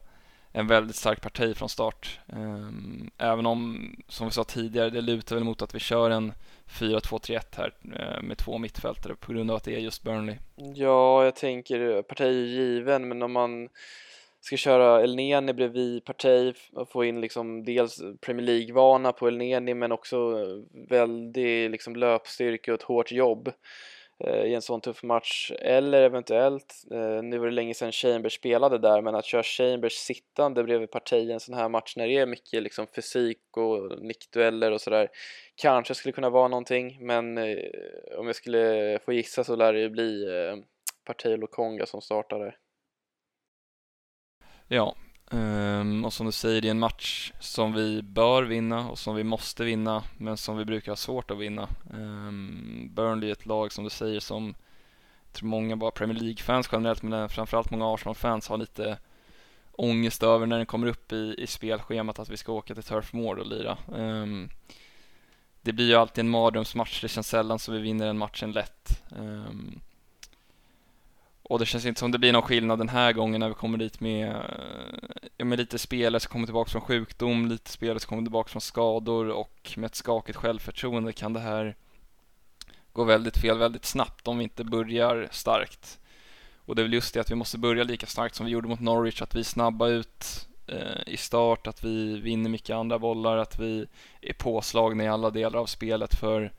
en 0.56 0.66
väldigt 0.66 0.96
stark 0.96 1.20
parti 1.20 1.56
från 1.56 1.68
start. 1.68 2.20
Ehm, 2.32 3.10
även 3.18 3.46
om, 3.46 3.90
som 4.08 4.26
vi 4.26 4.32
sa 4.32 4.44
tidigare, 4.44 4.90
det 4.90 5.00
lutar 5.00 5.36
väl 5.36 5.44
mot 5.44 5.62
att 5.62 5.74
vi 5.74 5.78
kör 5.78 6.10
en 6.10 6.32
4-2-3-1 6.68 7.40
här 7.56 7.74
eh, 7.98 8.22
med 8.22 8.38
två 8.38 8.58
mittfältare 8.58 9.14
på 9.14 9.32
grund 9.32 9.50
av 9.50 9.56
att 9.56 9.64
det 9.64 9.74
är 9.74 9.78
just 9.78 10.02
Burnley. 10.02 10.36
Ja, 10.74 11.24
jag 11.24 11.36
tänker 11.36 11.96
eh, 11.96 12.02
parti 12.02 12.20
är 12.20 12.30
given, 12.30 13.08
men 13.08 13.22
om 13.22 13.32
man 13.32 13.68
ska 14.40 14.56
köra 14.56 15.02
Elneni 15.02 15.52
bredvid 15.52 16.04
Partey 16.04 16.52
och 16.72 16.90
få 16.90 17.04
in 17.04 17.20
liksom 17.20 17.64
dels 17.64 18.02
Premier 18.20 18.46
League-vana 18.46 19.12
på 19.12 19.28
Elneni 19.28 19.74
men 19.74 19.92
också 19.92 20.16
eh, 20.16 20.88
väldigt 20.88 21.70
liksom 21.70 21.96
löpstyrka 21.96 22.72
och 22.72 22.80
ett 22.80 22.86
hårt 22.86 23.12
jobb 23.12 23.52
Eh, 24.18 24.44
i 24.44 24.54
en 24.54 24.62
sån 24.62 24.80
tuff 24.80 25.02
match 25.02 25.52
eller 25.58 26.02
eventuellt, 26.02 26.84
eh, 26.90 27.22
nu 27.22 27.38
var 27.38 27.46
det 27.46 27.52
länge 27.52 27.74
sedan 27.74 27.92
Chambers 27.92 28.34
spelade 28.34 28.78
där, 28.78 29.02
men 29.02 29.14
att 29.14 29.24
köra 29.24 29.42
Chambers 29.42 29.92
sittande 29.92 30.64
bredvid 30.64 30.90
parti 30.90 31.12
i 31.12 31.32
en 31.32 31.40
sån 31.40 31.54
här 31.54 31.68
match 31.68 31.96
när 31.96 32.06
det 32.06 32.18
är 32.18 32.26
mycket 32.26 32.62
liksom 32.62 32.86
fysik 32.86 33.56
och 33.56 34.02
nickdueller 34.02 34.72
och 34.72 34.80
sådär 34.80 35.08
kanske 35.54 35.94
skulle 35.94 36.12
kunna 36.12 36.30
vara 36.30 36.48
någonting, 36.48 37.06
men 37.06 37.38
eh, 37.38 37.58
om 38.18 38.26
jag 38.26 38.36
skulle 38.36 38.98
få 39.04 39.12
gissa 39.12 39.44
så 39.44 39.56
lär 39.56 39.72
det 39.72 39.80
ju 39.80 39.90
bli 39.90 40.26
Partey 41.04 41.36
Lokonga 41.36 41.86
som 41.86 42.00
startar 42.00 42.38
där. 42.38 42.56
Ja, 44.68 44.96
Um, 45.30 46.04
och 46.04 46.12
som 46.12 46.26
du 46.26 46.32
säger, 46.32 46.60
det 46.60 46.68
är 46.68 46.70
en 46.70 46.78
match 46.78 47.32
som 47.40 47.72
vi 47.72 48.02
bör 48.02 48.42
vinna 48.42 48.88
och 48.88 48.98
som 48.98 49.14
vi 49.14 49.24
måste 49.24 49.64
vinna, 49.64 50.02
men 50.18 50.36
som 50.36 50.56
vi 50.56 50.64
brukar 50.64 50.92
ha 50.92 50.96
svårt 50.96 51.30
att 51.30 51.38
vinna. 51.38 51.68
Um, 51.90 52.90
Burnley 52.94 53.28
är 53.28 53.32
ett 53.32 53.46
lag 53.46 53.72
som 53.72 53.84
du 53.84 53.90
säger 53.90 54.20
som 54.20 54.54
jag 55.26 55.32
tror 55.32 55.48
många 55.48 55.76
bara 55.76 55.90
Premier 55.90 56.18
League-fans 56.18 56.68
generellt, 56.72 57.02
men 57.02 57.28
framförallt 57.28 57.70
många 57.70 57.94
Arsenal-fans 57.94 58.48
har 58.48 58.56
lite 58.56 58.98
ångest 59.72 60.22
över 60.22 60.46
när 60.46 60.56
den 60.56 60.66
kommer 60.66 60.86
upp 60.86 61.12
i, 61.12 61.34
i 61.38 61.46
spelschemat 61.46 62.18
att 62.18 62.28
vi 62.28 62.36
ska 62.36 62.52
åka 62.52 62.74
till 62.74 62.82
Turf 62.82 63.12
Moor 63.12 63.38
och 63.38 63.46
lira. 63.46 63.78
Um, 63.88 64.48
det 65.62 65.72
blir 65.72 65.88
ju 65.88 65.94
alltid 65.94 66.24
en 66.24 66.30
mardrömsmatch, 66.30 67.00
det 67.02 67.08
känns 67.08 67.28
sällan 67.28 67.58
så 67.58 67.72
vi 67.72 67.78
vinner 67.78 68.06
den 68.06 68.18
matchen 68.18 68.52
lätt. 68.52 69.02
Um, 69.08 69.80
och 71.42 71.58
det 71.58 71.66
känns 71.66 71.86
inte 71.86 71.98
som 71.98 72.12
det 72.12 72.18
blir 72.18 72.32
någon 72.32 72.42
skillnad 72.42 72.78
den 72.78 72.88
här 72.88 73.12
gången 73.12 73.40
när 73.40 73.48
vi 73.48 73.54
kommer 73.54 73.78
dit 73.78 74.00
med, 74.00 74.36
ja, 75.44 75.48
med 75.48 75.58
lite 75.58 75.78
spelare 75.78 76.20
som 76.20 76.32
kommer 76.32 76.46
tillbaka 76.46 76.70
från 76.70 76.82
sjukdom, 76.82 77.46
lite 77.46 77.70
spelare 77.70 78.00
som 78.00 78.08
kommer 78.08 78.22
tillbaka 78.22 78.48
från 78.48 78.60
skador 78.60 79.28
och 79.28 79.72
med 79.76 79.86
ett 79.86 79.94
skakigt 79.94 80.38
självförtroende 80.38 81.12
kan 81.12 81.32
det 81.32 81.40
här 81.40 81.76
gå 82.92 83.04
väldigt 83.04 83.36
fel 83.36 83.58
väldigt 83.58 83.84
snabbt 83.84 84.28
om 84.28 84.38
vi 84.38 84.44
inte 84.44 84.64
börjar 84.64 85.28
starkt. 85.30 85.98
Och 86.66 86.76
det 86.76 86.82
är 86.82 86.84
väl 86.84 86.92
just 86.92 87.14
det 87.14 87.20
att 87.20 87.30
vi 87.30 87.34
måste 87.34 87.58
börja 87.58 87.84
lika 87.84 88.06
starkt 88.06 88.34
som 88.34 88.46
vi 88.46 88.52
gjorde 88.52 88.68
mot 88.68 88.80
Norwich, 88.80 89.22
att 89.22 89.34
vi 89.34 89.40
är 89.40 89.44
snabba 89.44 89.88
ut 89.88 90.48
eh, 90.66 91.02
i 91.06 91.16
start, 91.16 91.66
att 91.66 91.84
vi 91.84 92.20
vinner 92.20 92.50
mycket 92.50 92.76
andra 92.76 92.98
bollar, 92.98 93.36
att 93.36 93.58
vi 93.58 93.86
är 94.20 94.32
påslagna 94.32 95.04
i 95.04 95.08
alla 95.08 95.30
delar 95.30 95.58
av 95.58 95.66
spelet 95.66 96.14
för 96.14 96.52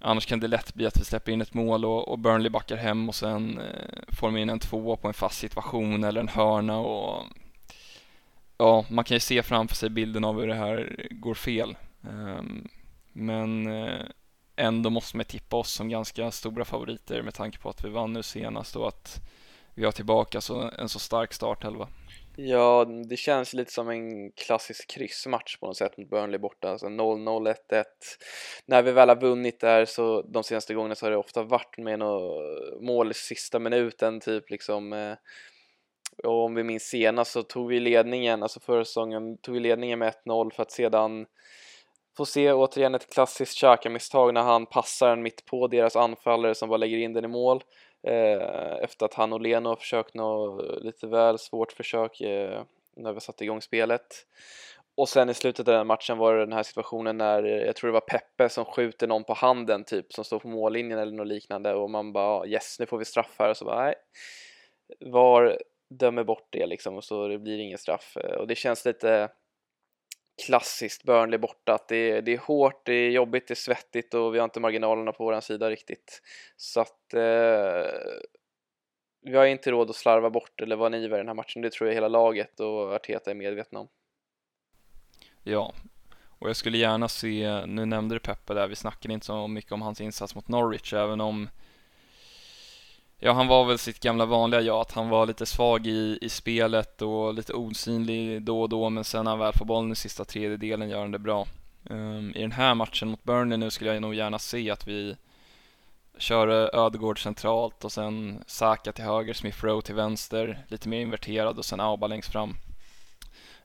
Annars 0.00 0.26
kan 0.26 0.40
det 0.40 0.48
lätt 0.48 0.74
bli 0.74 0.86
att 0.86 1.00
vi 1.00 1.04
släpper 1.04 1.32
in 1.32 1.40
ett 1.40 1.54
mål 1.54 1.84
och, 1.84 2.08
och 2.08 2.18
Burnley 2.18 2.50
backar 2.50 2.76
hem 2.76 3.08
och 3.08 3.14
sen 3.14 3.58
eh, 3.58 4.14
får 4.14 4.26
de 4.26 4.36
in 4.36 4.50
en 4.50 4.58
tvåa 4.58 4.96
på 4.96 5.08
en 5.08 5.14
fast 5.14 5.38
situation 5.38 6.04
eller 6.04 6.20
en 6.20 6.28
hörna 6.28 6.78
och 6.78 7.24
ja, 8.58 8.84
man 8.90 9.04
kan 9.04 9.14
ju 9.14 9.20
se 9.20 9.42
framför 9.42 9.76
sig 9.76 9.90
bilden 9.90 10.24
av 10.24 10.40
hur 10.40 10.46
det 10.46 10.54
här 10.54 11.06
går 11.10 11.34
fel. 11.34 11.76
Ehm, 12.04 12.68
men 13.12 13.66
eh, 13.66 14.04
ändå 14.56 14.90
måste 14.90 15.16
man 15.16 15.26
tippa 15.26 15.56
oss 15.56 15.72
som 15.72 15.88
ganska 15.88 16.30
stora 16.30 16.64
favoriter 16.64 17.22
med 17.22 17.34
tanke 17.34 17.58
på 17.58 17.70
att 17.70 17.84
vi 17.84 17.88
vann 17.88 18.12
nu 18.12 18.22
senast 18.22 18.76
och 18.76 18.88
att 18.88 19.20
vi 19.74 19.84
har 19.84 19.92
tillbaka 19.92 20.40
så, 20.40 20.70
en 20.78 20.88
så 20.88 20.98
stark 20.98 21.32
startelva. 21.32 21.88
Ja, 22.36 22.86
det 23.08 23.16
känns 23.16 23.54
lite 23.54 23.72
som 23.72 23.88
en 23.88 24.32
klassisk 24.32 24.90
kryssmatch 24.90 25.56
på 25.56 25.66
något 25.66 25.76
sätt 25.76 25.96
mot 25.98 26.10
Burnley 26.10 26.38
borta, 26.38 26.70
alltså 26.70 26.86
0-0, 26.86 27.54
1-1. 27.70 27.84
När 28.66 28.82
vi 28.82 28.92
väl 28.92 29.08
har 29.08 29.20
vunnit 29.20 29.60
där 29.60 29.84
så 29.84 30.22
de 30.22 30.44
senaste 30.44 30.74
gångerna 30.74 30.94
så 30.94 31.06
har 31.06 31.10
det 31.10 31.16
ofta 31.16 31.42
varit 31.42 31.78
med 31.78 31.98
något 31.98 32.82
mål 32.82 33.10
i 33.10 33.14
sista 33.14 33.58
minuten 33.58 34.20
typ 34.20 34.50
liksom. 34.50 34.92
Eh, 34.92 35.14
och 36.24 36.44
om 36.44 36.54
vi 36.54 36.62
minns 36.62 36.82
senast 36.82 37.32
så 37.32 37.42
tog 37.42 37.68
vi 37.68 37.80
ledningen, 37.80 38.42
alltså 38.42 38.60
förra 38.60 38.84
säsongen 38.84 39.38
tog 39.38 39.54
vi 39.54 39.60
ledningen 39.60 39.98
med 39.98 40.14
1-0 40.26 40.52
för 40.52 40.62
att 40.62 40.70
sedan 40.70 41.26
få 42.16 42.26
se 42.26 42.52
återigen 42.52 42.94
ett 42.94 43.14
klassiskt 43.14 43.58
Xhaka-misstag 43.58 44.34
när 44.34 44.42
han 44.42 44.66
passar 44.66 45.08
den 45.08 45.22
mitt 45.22 45.44
på 45.44 45.66
deras 45.66 45.96
anfallare 45.96 46.54
som 46.54 46.68
bara 46.68 46.76
lägger 46.76 46.98
in 46.98 47.12
den 47.12 47.24
i 47.24 47.28
mål. 47.28 47.62
Eh, 48.06 48.76
efter 48.82 49.06
att 49.06 49.14
han 49.14 49.32
och 49.32 49.40
Leno 49.40 49.68
har 49.68 49.76
försökt 49.76 50.14
något 50.14 50.82
lite 50.82 51.06
väl 51.06 51.38
svårt 51.38 51.72
försök 51.72 52.20
eh, 52.20 52.62
när 52.96 53.12
vi 53.12 53.20
satte 53.20 53.44
igång 53.44 53.62
spelet. 53.62 54.06
Och 54.96 55.08
sen 55.08 55.28
i 55.28 55.34
slutet 55.34 55.68
av 55.68 55.74
den 55.74 55.86
matchen 55.86 56.18
var 56.18 56.34
det 56.34 56.40
den 56.40 56.52
här 56.52 56.62
situationen 56.62 57.18
när 57.18 57.44
eh, 57.44 57.66
jag 57.66 57.76
tror 57.76 57.88
det 57.88 57.92
var 57.92 58.00
Peppe 58.00 58.48
som 58.48 58.64
skjuter 58.64 59.06
någon 59.06 59.24
på 59.24 59.32
handen 59.32 59.84
typ 59.84 60.12
som 60.12 60.24
står 60.24 60.38
på 60.38 60.48
mållinjen 60.48 60.98
eller 60.98 61.12
något 61.12 61.26
liknande 61.26 61.74
och 61.74 61.90
man 61.90 62.12
bara 62.12 62.46
yes 62.46 62.76
nu 62.80 62.86
får 62.86 62.98
vi 62.98 63.04
straff 63.04 63.34
här 63.38 63.50
och 63.50 63.56
så 63.56 63.64
bara 63.64 63.84
nej. 63.84 63.94
VAR 65.00 65.58
dömer 65.88 66.24
bort 66.24 66.48
det 66.50 66.66
liksom 66.66 66.96
och 66.96 67.04
så 67.04 67.28
det 67.28 67.38
blir 67.38 67.58
ingen 67.58 67.78
straff 67.78 68.16
eh, 68.16 68.36
och 68.36 68.46
det 68.46 68.54
känns 68.54 68.84
lite 68.84 69.30
klassiskt 70.46 71.04
Burnley 71.04 71.38
borta 71.38 71.74
att 71.74 71.88
det, 71.88 72.20
det 72.20 72.32
är 72.32 72.38
hårt, 72.38 72.86
det 72.86 72.92
är 72.92 73.10
jobbigt, 73.10 73.48
det 73.48 73.52
är 73.52 73.56
svettigt 73.56 74.14
och 74.14 74.34
vi 74.34 74.38
har 74.38 74.44
inte 74.44 74.60
marginalerna 74.60 75.12
på 75.12 75.24
vår 75.24 75.40
sida 75.40 75.70
riktigt. 75.70 76.22
Så 76.56 76.80
att 76.80 77.14
eh, 77.14 77.92
vi 79.22 79.36
har 79.36 79.46
inte 79.46 79.70
råd 79.70 79.90
att 79.90 79.96
slarva 79.96 80.30
bort 80.30 80.60
eller 80.60 80.76
vara 80.76 80.88
naiva 80.88 81.16
i 81.16 81.18
den 81.18 81.28
här 81.28 81.34
matchen, 81.34 81.62
det 81.62 81.72
tror 81.72 81.88
jag 81.88 81.94
hela 81.94 82.08
laget 82.08 82.60
och 82.60 82.94
Arteta 82.94 83.30
är 83.30 83.34
medvetna 83.34 83.80
om. 83.80 83.88
Ja, 85.42 85.74
och 86.38 86.48
jag 86.48 86.56
skulle 86.56 86.78
gärna 86.78 87.08
se, 87.08 87.66
nu 87.66 87.86
nämnde 87.86 88.14
du 88.14 88.18
Peppe 88.18 88.54
där, 88.54 88.68
vi 88.68 88.76
snackade 88.76 89.14
inte 89.14 89.26
så 89.26 89.48
mycket 89.48 89.72
om 89.72 89.82
hans 89.82 90.00
insats 90.00 90.34
mot 90.34 90.48
Norwich, 90.48 90.92
även 90.92 91.20
om 91.20 91.48
Ja, 93.20 93.32
han 93.32 93.46
var 93.46 93.64
väl 93.64 93.78
sitt 93.78 94.00
gamla 94.00 94.26
vanliga 94.26 94.60
jag, 94.60 94.80
att 94.80 94.92
han 94.92 95.08
var 95.08 95.26
lite 95.26 95.46
svag 95.46 95.86
i, 95.86 96.18
i 96.20 96.28
spelet 96.28 97.02
och 97.02 97.34
lite 97.34 97.52
osynlig 97.52 98.42
då 98.42 98.62
och 98.62 98.68
då, 98.68 98.90
men 98.90 99.04
sen 99.04 99.24
när 99.24 99.30
han 99.30 99.38
väl 99.38 99.52
får 99.52 99.64
bollen 99.64 99.92
i 99.92 99.96
sista 99.96 100.24
tredjedelen 100.24 100.88
gör 100.88 101.00
han 101.00 101.10
det 101.10 101.18
bra. 101.18 101.46
Um, 101.90 102.32
I 102.36 102.40
den 102.40 102.52
här 102.52 102.74
matchen 102.74 103.08
mot 103.08 103.24
Burnley 103.24 103.58
nu 103.58 103.70
skulle 103.70 103.92
jag 103.92 104.02
nog 104.02 104.14
gärna 104.14 104.38
se 104.38 104.70
att 104.70 104.88
vi 104.88 105.16
kör 106.18 106.76
Ödegård 106.76 107.22
centralt 107.22 107.84
och 107.84 107.92
sen 107.92 108.44
Saka 108.46 108.92
till 108.92 109.04
höger, 109.04 109.34
Smith 109.34 109.64
Rowe 109.64 109.82
till 109.82 109.94
vänster, 109.94 110.64
lite 110.68 110.88
mer 110.88 111.00
inverterad 111.00 111.58
och 111.58 111.64
sen 111.64 111.80
Auba 111.80 112.06
längst 112.06 112.32
fram. 112.32 112.54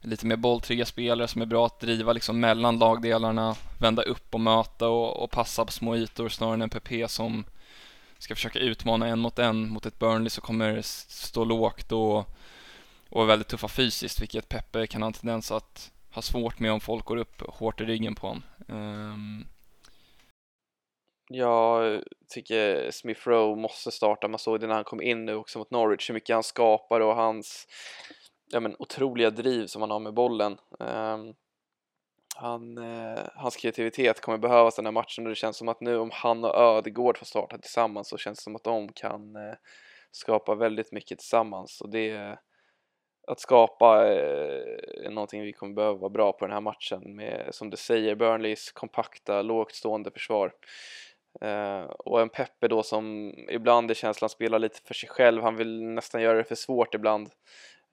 Lite 0.02 0.26
mer 0.26 0.36
bolltrygga 0.36 0.86
spelare 0.86 1.28
som 1.28 1.42
är 1.42 1.46
bra 1.46 1.66
att 1.66 1.80
driva 1.80 2.14
liksom 2.14 2.40
mellan 2.40 2.80
lagdelarna, 2.80 3.56
vända 3.80 4.02
upp 4.02 4.34
och 4.34 4.40
möta 4.40 4.88
och, 4.88 5.24
och 5.24 5.32
passa 5.32 5.66
på 5.66 5.72
små 5.72 5.96
ytor 5.96 6.30
snarare 6.30 6.54
än 6.54 6.62
en 6.62 6.70
PP 6.70 7.08
som 7.08 7.46
ska 8.24 8.36
försöka 8.36 8.60
utmana 8.60 9.08
en 9.08 9.20
mot 9.20 9.40
en 9.40 9.70
mot 9.70 9.86
ett 9.86 10.00
Burnley 10.00 10.30
som 10.30 10.42
kommer 10.42 10.82
stå 10.82 11.44
lågt 11.44 11.92
och, 11.92 12.18
och 13.10 13.22
är 13.22 13.26
väldigt 13.26 13.48
tuffa 13.48 13.68
fysiskt, 13.68 14.22
vilket 14.22 14.50
Peppe 14.50 14.88
kan 14.88 15.02
ha 15.02 15.08
en 15.08 15.14
tendens 15.14 15.52
att 15.52 15.92
ha 16.12 16.22
svårt 16.22 16.60
med 16.60 16.72
om 16.72 16.82
folk 16.82 17.06
går 17.06 17.18
upp 17.18 17.42
hårt 17.48 17.82
i 17.82 17.86
ryggen 17.86 18.16
på 18.16 18.28
honom. 18.28 18.44
Um... 18.68 19.46
Jag 21.30 22.02
tycker 22.30 22.92
Smith 22.92 23.28
Rowe 23.28 23.62
måste 23.62 23.92
starta, 23.92 24.28
man 24.28 24.40
såg 24.40 24.60
det 24.60 24.68
när 24.68 24.76
han 24.76 24.84
kom 24.84 25.02
in 25.02 25.26
nu 25.26 25.36
också 25.36 25.60
mot 25.60 25.72
Norwich, 25.72 26.10
hur 26.10 26.14
mycket 26.14 26.34
han 26.34 26.44
skapar 26.44 27.00
och 27.00 27.16
hans 27.16 27.68
ja, 28.52 28.60
men, 28.60 28.76
otroliga 28.80 29.30
driv 29.30 29.68
som 29.68 29.82
han 29.82 29.92
har 29.92 30.00
med 30.00 30.14
bollen. 30.14 30.58
Um, 30.80 31.34
han, 32.36 32.78
eh, 32.78 33.24
hans 33.36 33.56
kreativitet 33.56 34.22
kommer 34.22 34.38
behövas 34.38 34.76
den 34.76 34.86
här 34.86 34.92
matchen 34.92 35.26
och 35.26 35.30
det 35.30 35.36
känns 35.36 35.58
som 35.58 35.70
att 35.70 35.82
nu 35.82 35.98
om 35.98 36.10
han 36.14 36.44
och 36.44 36.56
Ödegård 36.56 37.18
får 37.18 37.26
starta 37.26 37.58
tillsammans 37.58 38.10
så 38.10 38.18
känns 38.18 38.40
det 38.40 38.44
som 38.44 38.56
att 38.56 38.64
de 38.64 38.90
kan 38.94 39.36
eh, 39.36 39.56
skapa 40.12 40.56
väldigt 40.56 40.92
mycket 40.92 41.20
tillsammans. 41.20 41.82
Och 41.82 41.90
det 41.90 42.38
att 43.28 43.40
skapa 43.40 44.08
eh, 44.08 45.06
är 45.06 45.10
någonting 45.10 45.42
vi 45.42 45.54
kommer 45.54 45.74
behöva 45.74 45.98
vara 45.98 46.10
bra 46.10 46.34
på 46.34 46.46
den 46.46 46.54
här 46.54 46.62
matchen 46.62 47.16
med 47.16 47.48
som 47.52 47.70
du 47.70 47.78
säger 47.78 48.16
Burnleys 48.16 48.72
kompakta 48.72 49.42
lågt 49.42 49.76
stående 49.76 50.12
försvar. 50.12 50.54
Eh, 51.42 51.82
och 51.84 52.22
en 52.22 52.30
Peppe 52.30 52.68
då 52.68 52.84
som 52.84 53.34
ibland 53.50 53.92
i 53.92 53.96
känslan 53.96 54.30
spelar 54.30 54.60
lite 54.60 54.80
för 54.86 54.94
sig 54.94 55.10
själv. 55.10 55.42
Han 55.44 55.56
vill 55.56 55.84
nästan 55.84 56.22
göra 56.22 56.38
det 56.38 56.44
för 56.44 56.56
svårt 56.56 56.96
ibland. 56.96 57.28
Eh, 57.28 57.34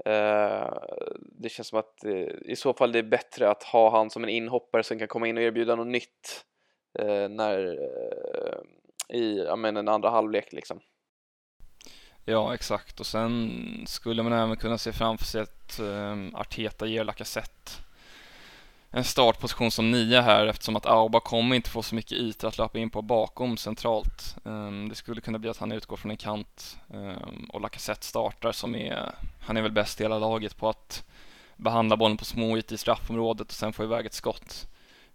Eh, 0.05 0.73
det 1.21 1.49
känns 1.49 1.69
som 1.69 1.79
att 1.79 2.05
eh, 2.05 2.29
i 2.45 2.57
så 2.57 2.75
fall 2.75 2.93
det 2.93 2.99
är 2.99 3.03
bättre 3.03 3.51
att 3.51 3.63
ha 3.63 3.91
han 3.91 4.11
som 4.11 4.25
en 4.25 4.31
inhoppare 4.31 4.83
som 4.83 4.99
kan 4.99 5.09
komma 5.09 5.27
in 5.27 5.37
och 5.37 5.43
erbjuda 5.43 5.77
något 5.77 5.87
nytt 5.87 6.45
eh, 6.99 7.29
när, 7.29 7.67
eh, 7.67 8.59
i 9.19 9.45
ja, 9.47 9.57
men 9.57 9.77
en 9.77 9.89
andra 9.89 10.11
halvlek 10.11 10.53
liksom. 10.53 10.81
Ja, 12.25 12.55
exakt. 12.55 13.01
Och 13.01 13.07
sen 13.07 13.51
skulle 13.87 14.23
man 14.23 14.33
även 14.33 14.57
kunna 14.57 14.79
se 14.79 14.93
framför 14.93 15.25
sig 15.25 15.41
att 15.41 15.81
um, 15.81 16.35
Arteta 16.35 16.87
ger 16.87 17.05
Lacazette 17.05 17.73
en 18.93 19.05
startposition 19.05 19.71
som 19.71 19.91
nia 19.91 20.21
här 20.21 20.47
eftersom 20.47 20.77
att 20.77 20.87
Auba 20.87 21.21
kommer 21.21 21.57
inte 21.57 21.71
få 21.71 21.83
så 21.83 21.95
mycket 21.95 22.13
yta 22.13 22.49
att 22.49 22.59
löpa 22.59 22.79
in 22.79 22.91
på 22.91 23.03
bakom 23.03 23.57
centralt. 23.57 24.37
Ehm, 24.45 24.89
det 24.89 24.95
skulle 24.95 25.21
kunna 25.21 25.39
bli 25.39 25.51
att 25.51 25.59
han 25.59 25.73
utgår 25.73 25.97
från 25.97 26.11
en 26.11 26.17
kant 26.17 26.79
ehm, 26.95 27.45
och 27.49 27.61
Lacazette 27.61 28.07
startar 28.07 28.53
som 28.53 28.75
är, 28.75 29.15
han 29.41 29.57
är 29.57 29.63
väl 29.63 29.73
bäst 29.73 30.01
i 30.01 30.05
hela 30.05 30.19
laget 30.19 30.57
på 30.57 30.69
att 30.69 31.05
behandla 31.57 31.97
bollen 31.97 32.17
på 32.17 32.25
små 32.25 32.59
ytor 32.59 32.75
i 32.75 32.79
straffområdet 32.79 33.49
och 33.49 33.55
sen 33.55 33.73
få 33.73 33.85
iväg 33.85 34.07
ett 34.07 34.15
skott. 34.15 34.69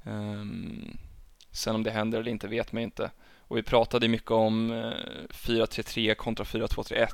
Ehm, 0.04 0.98
sen 1.52 1.76
om 1.76 1.84
det 1.84 1.92
händer 1.92 2.20
eller 2.20 2.32
inte 2.32 2.48
vet 2.48 2.72
man 2.72 2.84
inte. 2.84 3.12
Och 3.48 3.58
vi 3.58 3.64
pratade 3.64 4.08
mycket 4.08 4.32
om 4.32 4.72
eh, 4.72 4.94
4-3-3 5.30 6.16
kontra 6.16 6.46
4-2-3-1. 6.46 7.08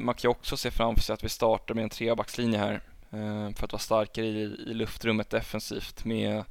Man 0.00 0.14
kan 0.14 0.28
ju 0.28 0.30
också 0.30 0.56
se 0.56 0.70
framför 0.70 1.02
sig 1.02 1.14
att 1.14 1.24
vi 1.24 1.28
startar 1.28 1.74
med 1.74 1.84
en 1.84 1.90
trebackslinje 1.90 2.58
här 2.58 2.80
Eh, 3.12 3.50
för 3.54 3.64
att 3.64 3.72
vara 3.72 3.80
starkare 3.80 4.26
i, 4.26 4.42
i 4.42 4.74
luftrummet 4.74 5.30
defensivt 5.30 6.04
med, 6.04 6.44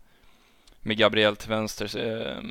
med 0.81 0.97
Gabriel 0.97 1.35
till 1.35 1.49
vänster, 1.49 1.97
eh, 1.97 2.41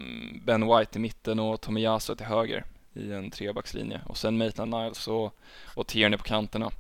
Ben 0.45 0.67
White 0.67 0.99
i 0.99 1.03
mitten 1.03 1.39
och 1.39 1.61
Tomiyasu 1.61 2.15
till 2.15 2.27
höger 2.27 2.65
i 2.93 3.13
en 3.13 3.31
trebackslinje 3.31 4.01
och 4.07 4.17
sen 4.17 4.39
Maitland 4.39 4.71
Niles 4.71 5.09
och, 5.09 5.35
och 5.75 5.87
Tierney 5.87 6.19
på 6.19 6.25
kanterna. 6.25 6.71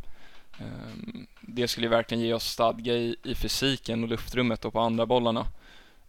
Eh, 0.59 1.21
det 1.41 1.69
skulle 1.69 1.88
verkligen 1.88 2.25
ge 2.25 2.35
oss 2.35 2.51
stadga 2.51 2.93
i, 2.93 3.17
i 3.23 3.35
fysiken 3.35 4.03
och 4.03 4.09
luftrummet 4.09 4.64
och 4.64 4.73
på 4.73 4.81
andra 4.81 5.07
bollarna. 5.07 5.47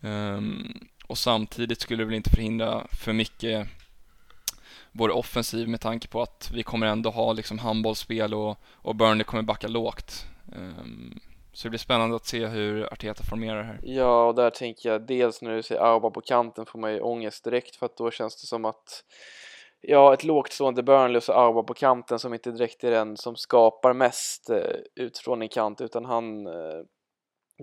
Ehm, 0.01 0.87
och 1.07 1.17
samtidigt 1.17 1.81
skulle 1.81 2.01
det 2.01 2.05
väl 2.05 2.15
inte 2.15 2.29
förhindra 2.29 2.87
för 2.91 3.13
mycket 3.13 3.67
vår 4.91 5.09
offensiv 5.09 5.67
med 5.67 5.81
tanke 5.81 6.07
på 6.07 6.21
att 6.21 6.51
vi 6.53 6.63
kommer 6.63 6.87
ändå 6.87 7.09
ha 7.09 7.33
liksom 7.33 7.59
handbollsspel 7.59 8.33
och, 8.33 8.59
och 8.65 8.95
Burnley 8.95 9.23
kommer 9.23 9.43
backa 9.43 9.67
lågt. 9.67 10.25
Ehm, 10.55 11.19
så 11.53 11.67
det 11.67 11.69
blir 11.69 11.79
spännande 11.79 12.15
att 12.15 12.25
se 12.25 12.45
hur 12.45 12.93
Arteta 12.93 13.23
formerar 13.23 13.63
här. 13.63 13.79
Ja, 13.83 14.27
och 14.27 14.35
där 14.35 14.49
tänker 14.49 14.89
jag 14.89 15.07
dels 15.07 15.41
när 15.41 15.55
du 15.55 15.63
säger 15.63 15.81
Auba 15.81 16.09
på 16.09 16.21
kanten 16.21 16.65
får 16.65 16.79
man 16.79 16.93
ju 16.93 16.99
ångest 17.01 17.43
direkt 17.43 17.75
för 17.75 17.85
att 17.85 17.97
då 17.97 18.11
känns 18.11 18.41
det 18.41 18.47
som 18.47 18.65
att 18.65 19.03
Ja, 19.81 20.13
ett 20.13 20.23
lågt 20.23 20.53
stående 20.53 20.83
Burnley 20.83 21.17
och 21.17 21.23
så 21.23 21.33
Auba 21.33 21.63
på 21.63 21.73
kanten 21.73 22.19
som 22.19 22.33
inte 22.33 22.51
direkt 22.51 22.83
är 22.83 22.91
den 22.91 23.17
som 23.17 23.35
skapar 23.35 23.93
mest 23.93 24.49
eh, 24.49 24.75
utifrån 24.95 25.41
en 25.41 25.49
kant 25.49 25.81
utan 25.81 26.05
han 26.05 26.47
eh, 26.47 26.81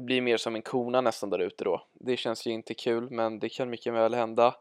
blir 0.07 0.21
mer 0.21 0.37
som 0.37 0.55
en 0.55 0.63
kona 0.63 1.01
nästan 1.01 1.31
där 1.31 1.39
ute 1.39 1.65
då. 1.65 1.87
Det 2.01 2.17
känns 2.17 2.47
ju 2.47 2.51
inte 2.51 2.75
kul 2.75 3.11
men 3.11 3.39
det 3.39 3.49
kan 3.49 3.71
mycket 3.71 3.95
väl 3.95 4.15
hända. 4.15 4.55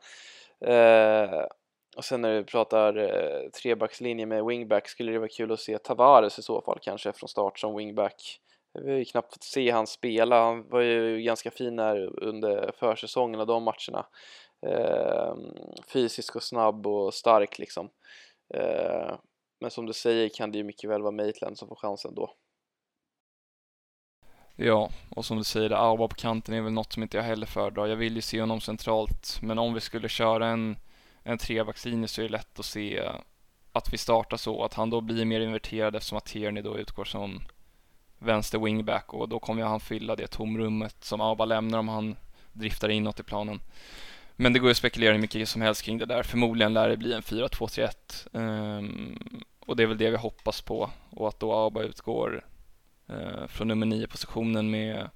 Eh, 0.66 1.46
och 1.96 2.06
sen 2.06 2.22
när 2.22 2.34
du 2.36 2.44
pratar 2.44 2.98
eh, 2.98 3.50
trebackslinje 3.50 4.26
med 4.26 4.46
wingback 4.46 4.88
skulle 4.88 5.12
det 5.12 5.20
vara 5.20 5.30
kul 5.30 5.52
att 5.52 5.60
se 5.60 5.78
Tavares 5.78 6.40
i 6.40 6.42
så 6.42 6.62
fall 6.62 6.80
kanske 6.82 7.14
från 7.14 7.30
start 7.30 7.60
som 7.60 7.76
wingback. 7.76 8.40
Vi 8.74 8.92
har 8.92 8.98
ju 8.98 9.06
knappt 9.06 9.34
fått 9.34 9.44
se 9.44 9.72
han 9.72 9.88
spela, 9.88 10.44
han 10.44 10.70
var 10.70 10.82
ju 10.82 11.22
ganska 11.22 11.52
fin 11.52 11.80
här 11.80 12.24
under 12.24 12.72
försäsongen 12.80 13.40
och 13.40 13.48
de 13.48 13.64
matcherna. 13.64 14.06
Eh, 14.68 15.36
fysisk 15.94 16.36
och 16.36 16.44
snabb 16.44 16.88
och 16.88 17.14
stark 17.14 17.60
liksom. 17.60 17.90
Eh, 18.54 19.16
men 19.62 19.72
som 19.72 19.86
du 19.86 19.94
säger 19.94 20.30
kan 20.30 20.52
det 20.52 20.58
ju 20.58 20.64
mycket 20.64 20.90
väl 20.90 21.02
vara 21.02 21.12
Maitland 21.12 21.58
som 21.58 21.68
får 21.68 21.76
chansen 21.76 22.16
då. 22.16 22.34
Ja, 24.56 24.90
och 25.16 25.26
som 25.26 25.38
du 25.38 25.44
säger, 25.44 25.72
Auba 25.72 26.08
på 26.08 26.16
kanten 26.16 26.54
är 26.54 26.62
väl 26.62 26.74
något 26.74 26.94
som 26.94 27.04
inte 27.04 27.18
jag 27.18 27.24
heller 27.24 27.46
föredrar. 27.46 27.88
Jag 27.88 27.96
vill 27.96 28.16
ju 28.16 28.22
se 28.22 28.42
honom 28.42 28.62
centralt, 28.62 29.40
men 29.42 29.60
om 29.60 29.74
vi 29.74 29.82
skulle 29.82 30.10
köra 30.10 30.48
en, 30.48 30.78
en 31.26 31.66
vacciner 31.66 32.08
så 32.08 32.22
är 32.22 32.26
det 32.26 32.32
lätt 32.32 32.60
att 32.60 32.66
se 32.66 33.10
att 33.72 33.94
vi 33.94 33.98
startar 33.98 34.38
så, 34.38 34.64
att 34.64 34.74
han 34.74 34.90
då 34.90 35.02
blir 35.02 35.26
mer 35.26 35.40
inverterad 35.40 35.96
eftersom 35.96 36.18
att 36.18 36.26
Tierney 36.26 36.64
då 36.64 36.78
utgår 36.78 37.06
som 37.06 37.42
vänster 38.20 38.60
wingback 38.60 39.14
och 39.14 39.30
då 39.30 39.40
kommer 39.40 39.64
han 39.64 39.80
fylla 39.80 40.16
det 40.16 40.28
tomrummet 40.28 41.04
som 41.04 41.22
Abba 41.22 41.46
lämnar 41.46 41.80
om 41.80 41.88
han 41.88 42.16
driftar 42.54 42.90
inåt 42.90 43.20
i 43.20 43.24
planen. 43.24 43.60
Men 44.36 44.54
det 44.54 44.60
går 44.60 44.68
ju 44.68 44.72
att 44.72 44.78
spekulera 44.78 45.14
hur 45.14 45.22
mycket 45.22 45.50
som 45.50 45.62
helst 45.62 45.82
kring 45.82 45.98
det 45.98 46.06
där. 46.06 46.24
Förmodligen 46.24 46.74
lär 46.74 46.90
det 46.90 46.98
bli 46.98 47.14
en 47.14 47.22
4-2-3-1 47.22 48.28
um, 48.32 48.44
ehm, 48.44 49.44
och 49.60 49.76
det 49.76 49.84
är 49.84 49.88
väl 49.88 49.98
det 49.98 50.10
vi 50.10 50.18
hoppas 50.18 50.62
på 50.62 50.90
och 51.10 51.28
att 51.28 51.40
då 51.40 51.54
Abba 51.54 51.82
utgår 51.82 52.46
uh, 53.10 53.48
från 53.48 53.68
nummer 53.68 53.86
9 53.86 54.08
positionen 54.08 54.72
med, 54.72 55.10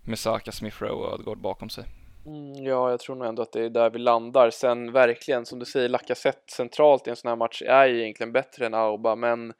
med 0.00 0.18
Saka, 0.18 0.52
Smith 0.52 0.82
Rowe 0.82 0.92
och 0.92 1.12
Ödegård 1.12 1.38
bakom 1.38 1.70
sig. 1.70 1.84
Mm, 2.26 2.64
ja, 2.64 2.90
jag 2.90 3.00
tror 3.00 3.16
nog 3.16 3.28
ändå 3.28 3.42
att 3.42 3.52
det 3.52 3.64
är 3.64 3.70
där 3.70 3.90
vi 3.90 3.98
landar. 3.98 4.50
Sen 4.50 4.92
verkligen, 4.92 5.46
som 5.46 5.58
du 5.58 5.64
säger, 5.64 5.88
Lacazette 5.88 6.52
centralt 6.52 7.06
i 7.06 7.10
en 7.10 7.16
sån 7.16 7.28
här 7.28 7.36
match 7.36 7.62
är 7.62 7.86
ju 7.86 8.02
egentligen 8.02 8.32
bättre 8.32 8.66
än 8.66 8.74
Auba, 8.74 9.16
men 9.16 9.52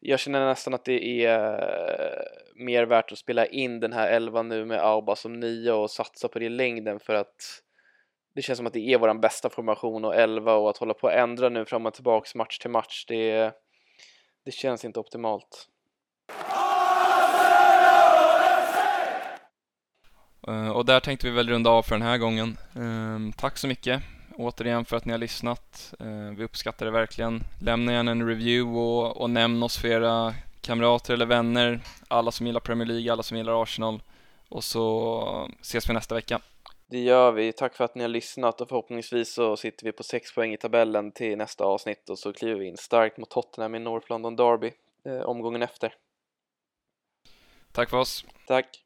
jag 0.00 0.20
känner 0.20 0.46
nästan 0.46 0.74
att 0.74 0.84
det 0.84 1.24
är 1.24 1.54
eh, 1.54 2.64
mer 2.64 2.86
värt 2.86 3.12
att 3.12 3.18
spela 3.18 3.46
in 3.46 3.80
den 3.80 3.92
här 3.92 4.08
11 4.08 4.42
nu 4.42 4.64
med 4.64 4.80
Auba 4.80 5.16
som 5.16 5.40
9 5.40 5.72
och 5.72 5.90
satsa 5.90 6.28
på 6.28 6.38
det 6.38 6.44
i 6.44 6.48
längden 6.48 7.00
för 7.00 7.14
att 7.14 7.62
det 8.34 8.42
känns 8.42 8.56
som 8.56 8.66
att 8.66 8.72
det 8.72 8.92
är 8.92 8.98
vår 8.98 9.14
bästa 9.14 9.50
formation 9.50 10.04
och 10.04 10.14
11 10.14 10.54
och 10.54 10.70
att 10.70 10.76
hålla 10.76 10.94
på 10.94 11.06
och 11.06 11.12
ändra 11.12 11.48
nu 11.48 11.64
fram 11.64 11.86
och 11.86 11.94
tillbaks 11.94 12.34
match 12.34 12.58
till 12.58 12.70
match 12.70 13.04
det, 13.08 13.52
det 14.44 14.50
känns 14.50 14.84
inte 14.84 15.00
optimalt. 15.00 15.68
Och 20.74 20.84
där 20.84 21.00
tänkte 21.00 21.26
vi 21.26 21.32
väl 21.32 21.48
runda 21.48 21.70
av 21.70 21.82
för 21.82 21.94
den 21.94 22.08
här 22.08 22.18
gången. 22.18 22.56
Ehm, 22.76 23.32
tack 23.32 23.58
så 23.58 23.66
mycket 23.66 24.02
återigen 24.36 24.84
för 24.84 24.96
att 24.96 25.04
ni 25.04 25.12
har 25.12 25.18
lyssnat. 25.18 25.94
Eh, 26.00 26.36
vi 26.36 26.44
uppskattar 26.44 26.86
det 26.86 26.92
verkligen. 26.92 27.44
Lämna 27.60 27.92
gärna 27.92 28.10
en 28.10 28.28
review 28.28 28.80
och, 28.80 29.16
och 29.16 29.30
nämn 29.30 29.62
oss 29.62 29.78
för 29.78 29.88
era 29.88 30.34
kamrater 30.60 31.14
eller 31.14 31.26
vänner, 31.26 31.80
alla 32.08 32.30
som 32.30 32.46
gillar 32.46 32.60
Premier 32.60 32.88
League, 32.88 33.12
alla 33.12 33.22
som 33.22 33.36
gillar 33.36 33.62
Arsenal. 33.62 34.02
Och 34.48 34.64
så 34.64 35.50
ses 35.60 35.90
vi 35.90 35.94
nästa 35.94 36.14
vecka. 36.14 36.40
Det 36.86 36.98
gör 36.98 37.32
vi. 37.32 37.52
Tack 37.52 37.74
för 37.74 37.84
att 37.84 37.94
ni 37.94 38.02
har 38.02 38.08
lyssnat 38.08 38.60
och 38.60 38.68
förhoppningsvis 38.68 39.34
så 39.34 39.56
sitter 39.56 39.84
vi 39.84 39.92
på 39.92 40.02
6 40.02 40.34
poäng 40.34 40.52
i 40.52 40.56
tabellen 40.56 41.12
till 41.12 41.38
nästa 41.38 41.64
avsnitt 41.64 42.10
och 42.10 42.18
så 42.18 42.32
kliver 42.32 42.60
vi 42.60 42.66
in 42.66 42.76
starkt 42.76 43.18
mot 43.18 43.30
Tottenham 43.30 43.74
i 43.74 43.78
North 43.78 44.10
London 44.10 44.36
Derby 44.36 44.72
eh, 45.04 45.20
omgången 45.20 45.62
efter. 45.62 45.94
Tack 47.72 47.90
för 47.90 47.96
oss. 47.96 48.24
Tack. 48.46 48.83